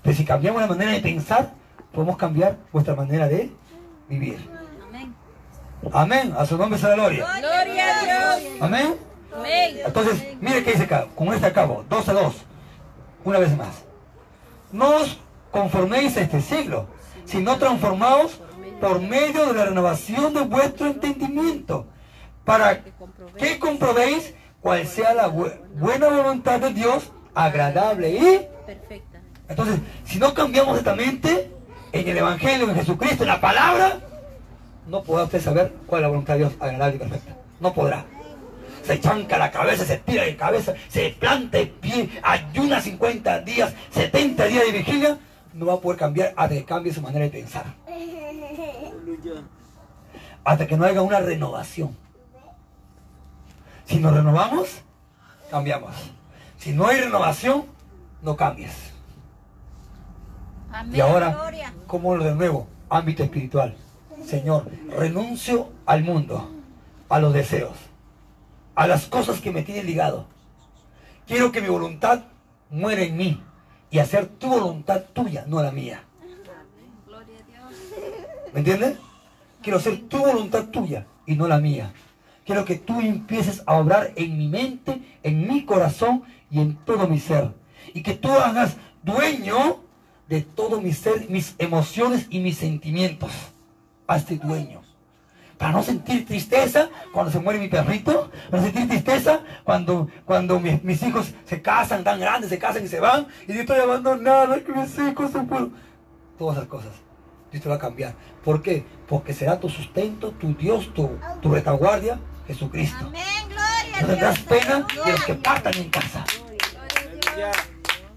Pero 0.04 0.16
si 0.16 0.24
cambiamos 0.24 0.62
la 0.62 0.68
manera 0.68 0.92
de 0.92 1.00
pensar, 1.00 1.54
podemos 1.92 2.18
cambiar 2.18 2.56
vuestra 2.72 2.94
manera 2.94 3.28
de 3.28 3.52
vivir. 4.08 4.48
Amén. 5.92 6.32
A 6.38 6.46
su 6.46 6.56
nombre 6.56 6.78
sea 6.78 6.90
la 6.90 6.96
gloria. 6.98 7.26
Gloria 7.40 8.00
a 8.00 8.38
Dios. 8.38 8.62
Amén. 8.62 8.96
Amén. 9.36 9.78
Entonces, 9.84 10.38
mire 10.40 10.64
qué 10.64 10.74
dice 10.74 10.84
acá, 10.84 11.08
con 11.16 11.34
este 11.34 11.48
acabo, 11.48 11.84
12 11.90 12.12
a 12.12 12.14
2, 12.14 12.36
una 13.26 13.40
vez 13.40 13.58
más. 13.58 13.84
No 14.72 14.98
os 14.98 15.20
conforméis 15.50 16.16
a 16.18 16.22
este 16.22 16.42
siglo, 16.42 16.86
sino 17.26 17.58
transformaos 17.58 18.40
por 18.80 19.02
medio 19.02 19.48
de 19.48 19.54
la 19.56 19.66
renovación 19.66 20.32
de 20.36 20.42
vuestro 20.42 20.86
entendimiento, 20.86 21.88
para 22.46 22.84
que 22.84 23.58
comprobéis 23.58 24.36
cuál 24.62 24.86
sea 24.88 25.14
la 25.14 25.30
bu- 25.32 25.54
buena 25.76 26.10
voluntad 26.10 26.60
de 26.60 26.74
Dios, 26.74 27.12
agradable 27.34 28.10
y... 28.12 28.48
Perfecta. 28.66 29.20
Entonces, 29.48 29.80
si 30.06 30.20
no 30.20 30.34
cambiamos 30.34 30.78
esta 30.78 30.96
mente 30.96 31.52
en 31.92 32.08
el 32.08 32.18
Evangelio, 32.18 32.70
en 32.70 32.76
Jesucristo, 32.76 33.24
en 33.24 33.30
la 33.30 33.42
palabra, 33.42 34.00
no 34.88 35.04
podrá 35.04 35.24
usted 35.26 35.42
saber 35.42 35.74
cuál 35.88 36.02
es 36.02 36.04
la 36.04 36.08
voluntad 36.10 36.34
de 36.34 36.40
Dios 36.40 36.54
agradable 36.60 36.96
y 36.96 37.00
perfecta. 37.00 37.36
No 37.60 37.74
podrá. 37.74 38.06
Se 38.84 39.00
chanca 39.00 39.38
la 39.38 39.52
cabeza, 39.52 39.86
se 39.86 39.98
tira 39.98 40.24
de 40.24 40.36
cabeza, 40.36 40.74
se 40.88 41.10
planta 41.12 41.58
de 41.58 41.68
pie, 41.68 42.10
ayuna 42.24 42.82
50 42.82 43.40
días, 43.42 43.74
70 43.92 44.46
días 44.46 44.66
de 44.66 44.72
vigilia, 44.72 45.18
no 45.54 45.66
va 45.68 45.74
a 45.74 45.78
poder 45.80 46.00
cambiar 46.00 46.34
hasta 46.36 46.56
que 46.56 46.66
cambie 46.66 46.94
su 46.94 47.02
manera 47.02 47.26
de 47.26 47.32
pensar. 47.32 47.66
Hasta 50.44 50.68
que 50.68 50.78
no 50.78 50.86
haya 50.86 51.02
una 51.02 51.20
renovación. 51.20 51.96
Si 53.90 54.00
nos 54.00 54.14
renovamos, 54.14 54.84
cambiamos. 55.50 55.96
Si 56.60 56.74
no 56.74 56.86
hay 56.86 57.02
renovación, 57.02 57.66
no 58.22 58.38
cambies. 58.38 58.72
Amén. 60.72 60.96
Y 60.96 61.00
ahora, 61.00 61.52
como 61.88 62.16
lo 62.16 62.24
de 62.24 62.36
nuevo, 62.36 62.68
ámbito 62.88 63.24
espiritual. 63.24 63.76
Señor, 64.24 64.70
renuncio 64.96 65.72
al 65.88 66.04
mundo, 66.04 66.52
a 67.10 67.20
los 67.20 67.34
deseos, 67.34 67.76
a 68.76 68.86
las 68.86 69.08
cosas 69.08 69.42
que 69.42 69.50
me 69.50 69.64
tienen 69.64 69.88
ligado. 69.88 70.28
Quiero 71.26 71.52
que 71.52 71.60
mi 71.62 71.70
voluntad 71.70 72.26
muera 72.70 73.02
en 73.02 73.18
mí 73.18 73.44
y 73.90 73.98
hacer 73.98 74.28
tu 74.28 74.50
voluntad 74.50 75.02
tuya, 75.14 75.46
no 75.48 75.64
la 75.64 75.72
mía. 75.72 76.04
Gloria 77.08 77.38
a 77.40 77.68
Dios. 77.68 77.74
¿Me 78.54 78.60
entiendes? 78.60 79.00
Quiero 79.64 79.80
hacer 79.80 80.08
tu 80.08 80.20
voluntad 80.20 80.66
tuya 80.66 81.08
y 81.26 81.36
no 81.36 81.48
la 81.48 81.58
mía. 81.58 81.92
Quiero 82.50 82.66
que 82.66 82.78
tú 82.78 83.00
empieces 83.00 83.62
a 83.68 83.76
obrar 83.76 84.12
en 84.16 84.36
mi 84.36 84.48
mente, 84.48 85.04
en 85.22 85.48
mi 85.48 85.66
corazón 85.66 86.24
y 86.50 86.60
en 86.60 86.78
todo 86.78 87.08
mi 87.08 87.20
ser. 87.20 87.54
Y 87.94 88.02
que 88.02 88.16
tú 88.16 88.32
hagas 88.32 88.76
dueño 89.04 89.82
de 90.28 90.42
todo 90.42 90.82
mi 90.82 90.92
ser, 90.92 91.30
mis 91.30 91.54
emociones 91.60 92.26
y 92.32 92.40
mis 92.40 92.58
sentimientos. 92.58 93.30
Hazte 94.08 94.38
dueño. 94.38 94.82
Para 95.60 95.74
no 95.74 95.84
sentir 95.84 96.26
tristeza 96.26 96.90
cuando 97.14 97.32
se 97.32 97.40
muere 97.40 97.60
mi 97.60 97.68
perrito. 97.68 98.32
Para 98.50 98.64
no 98.64 98.68
sentir 98.68 98.90
tristeza 98.90 99.42
cuando, 99.64 100.08
cuando 100.26 100.60
mis, 100.60 100.84
mis 100.84 101.04
hijos 101.04 101.32
se 101.46 101.62
casan 101.62 102.04
tan 102.04 102.20
grandes, 102.20 102.50
se 102.50 102.58
casan 102.58 102.84
y 102.84 102.88
se 102.88 103.00
van. 103.00 103.28
Y 103.48 103.54
yo 103.54 103.60
estoy 103.60 103.80
abandonado, 103.80 104.56
que 104.64 104.72
mis 104.72 104.98
hijos 104.98 105.30
se 105.30 105.44
fueron. 105.44 105.76
Todas 106.40 106.58
esas 106.58 106.68
cosas. 106.68 106.94
Dios 107.52 107.62
te 107.62 107.70
va 107.70 107.76
a 107.76 107.80
cambiar. 107.80 108.16
¿Por 108.44 108.64
qué? 108.64 108.84
Porque 109.08 109.34
será 109.34 109.60
tu 109.60 109.70
sustento, 109.70 110.32
tu 110.32 110.56
Dios, 110.56 110.92
tu, 110.96 111.12
tu 111.42 111.54
retaguardia, 111.54 112.20
Jesucristo. 112.50 112.98
Amén. 113.06 113.22
Gloria 113.48 114.02
No 114.02 114.06
a 114.06 114.10
tendrás 114.10 114.36
Dios. 114.36 114.48
pena 114.48 114.88
de 115.06 115.12
los 115.12 115.24
que 115.24 115.34
partan 115.36 115.74
en 115.76 115.90
casa. 115.92 116.26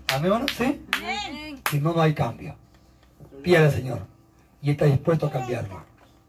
Amén, 0.08 0.24
hermano? 0.24 0.46
¿Sí? 0.56 0.82
Amén. 0.92 1.62
Si 1.70 1.78
no, 1.80 1.92
no 1.92 2.00
hay 2.00 2.14
cambio. 2.14 2.56
Pídale 3.42 3.66
al 3.66 3.72
Señor. 3.72 4.06
Y 4.62 4.70
está 4.70 4.86
dispuesto 4.86 5.26
a 5.26 5.30
cambiarlo. 5.30 5.84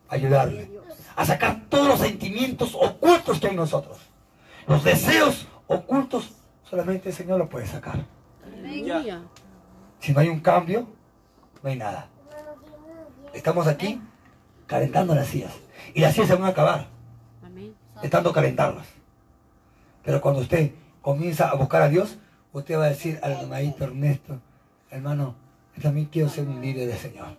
A 0.09 0.15
ayudarle. 0.15 0.69
A 1.15 1.25
sacar 1.25 1.61
todos 1.69 1.87
los 1.87 1.99
sentimientos 1.99 2.75
ocultos 2.75 3.39
que 3.39 3.47
hay 3.47 3.51
en 3.51 3.57
nosotros. 3.57 3.97
Los 4.67 4.83
deseos 4.83 5.47
ocultos, 5.67 6.31
solamente 6.69 7.09
el 7.09 7.15
Señor 7.15 7.39
lo 7.39 7.47
puede 7.47 7.65
sacar. 7.67 8.03
Si 10.01 10.11
no 10.11 10.19
hay 10.19 10.27
un 10.27 10.41
cambio, 10.41 10.87
no 11.61 11.69
hay 11.69 11.77
nada. 11.77 12.09
Estamos 13.33 13.65
aquí 13.67 14.01
calentando 14.67 15.15
las 15.15 15.27
sillas. 15.27 15.53
Y 15.93 16.01
las 16.01 16.13
sillas 16.13 16.27
se 16.27 16.35
van 16.35 16.43
a 16.45 16.47
acabar, 16.49 16.87
Amén. 18.03 18.07
estando 18.07 18.33
calentarlas. 18.33 18.87
Pero 20.03 20.19
cuando 20.21 20.41
usted 20.41 20.71
comienza 21.01 21.49
a 21.49 21.55
buscar 21.55 21.81
a 21.81 21.89
Dios, 21.89 22.17
usted 22.51 22.77
va 22.77 22.85
a 22.85 22.89
decir 22.89 23.19
al 23.23 23.31
hermanito 23.33 23.85
Ernesto, 23.85 24.39
hermano, 24.89 25.35
yo 25.75 25.81
también 25.81 26.07
quiero 26.07 26.29
ser 26.29 26.47
un 26.47 26.61
líder 26.61 26.87
del 26.87 26.97
Señor. 26.97 27.37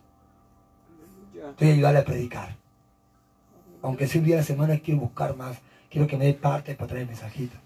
Estoy 1.51 1.71
ayudarle 1.71 2.01
a 2.01 2.05
predicar. 2.05 2.57
Aunque 3.83 4.07
sea 4.07 4.21
un 4.21 4.27
día 4.27 4.37
a 4.37 4.39
la 4.39 4.45
semana, 4.45 4.79
quiero 4.79 5.01
buscar 5.01 5.37
más. 5.37 5.59
Quiero 5.91 6.07
que 6.07 6.17
me 6.17 6.25
dé 6.25 6.35
parte 6.35 6.75
para 6.75 6.89
traer 6.89 7.07
mensajitos. 7.07 7.59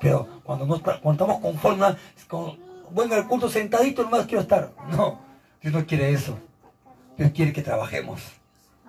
Pero 0.00 0.26
cuando, 0.42 0.66
no, 0.66 0.80
cuando 0.80 1.12
estamos 1.12 1.40
conformes, 1.40 1.96
con, 2.26 2.58
venga 2.90 3.16
al 3.16 3.28
culto 3.28 3.48
sentadito, 3.48 4.02
nomás 4.02 4.26
quiero 4.26 4.42
estar. 4.42 4.72
No, 4.90 5.20
Dios 5.62 5.72
no 5.72 5.86
quiere 5.86 6.12
eso. 6.12 6.36
Dios 7.16 7.30
quiere 7.32 7.52
que 7.52 7.62
trabajemos, 7.62 8.20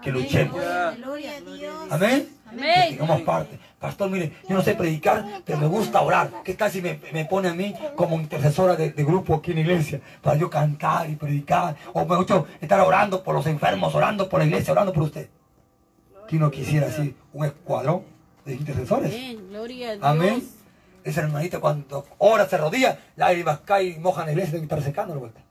que 0.02 0.12
luchemos. 0.12 0.60
Gloria 0.98 1.36
a 1.36 1.42
Dios. 1.42 1.74
Amén. 1.90 2.30
Que 2.44 2.50
Amén. 2.50 2.90
tengamos 2.90 3.22
parte. 3.22 3.60
Pastor, 3.80 4.10
mire, 4.10 4.34
yo 4.48 4.56
no 4.56 4.62
sé 4.62 4.76
predicar, 4.76 5.26
pero 5.46 5.58
me 5.58 5.68
gusta 5.68 6.02
orar. 6.02 6.30
¿Qué 6.44 6.54
tal 6.54 6.70
si 6.70 6.82
me, 6.82 7.00
me 7.14 7.26
pone 7.26 7.48
a 7.48 7.54
mí 7.54 7.74
como 7.96 8.20
intercesora 8.20 8.76
de, 8.76 8.92
de 8.92 9.04
grupo 9.04 9.36
aquí 9.36 9.52
en 9.52 9.58
la 9.58 9.62
iglesia? 9.62 10.02
Para 10.22 10.38
yo 10.38 10.50
cantar 10.50 11.10
y 11.10 11.16
predicar. 11.16 11.76
O 11.94 12.06
me 12.06 12.16
gusta 12.18 12.44
estar 12.60 12.80
orando 12.82 13.24
por 13.24 13.34
los 13.34 13.48
enfermos, 13.48 13.96
orando 13.96 14.28
por 14.28 14.40
la 14.40 14.46
iglesia, 14.46 14.74
orando 14.74 14.92
por 14.92 15.04
usted. 15.04 15.30
¿Quién 16.28 16.42
no 16.42 16.52
quisiera 16.52 16.88
así 16.88 17.16
un 17.34 17.46
escuadrón 17.46 18.04
de 18.46 18.54
intercesores? 18.54 19.14
Amén. 19.14 19.50
Gloria 19.50 19.90
a 19.90 19.92
Dios. 19.94 20.06
Amén. 20.06 20.44
Esa 21.04 21.22
hermanita 21.22 21.60
cuando 21.60 22.06
ora, 22.20 22.48
se 22.48 22.58
rodilla, 22.58 23.00
lágrimas 23.16 23.60
caen 23.62 23.96
y 23.96 24.00
mojan 24.00 24.28
la 24.28 24.34
iglesia, 24.34 24.54
debe 24.54 24.64
estar 24.64 24.82
secando 24.84 25.14
la 25.16 25.20
vuelta. 25.20 25.42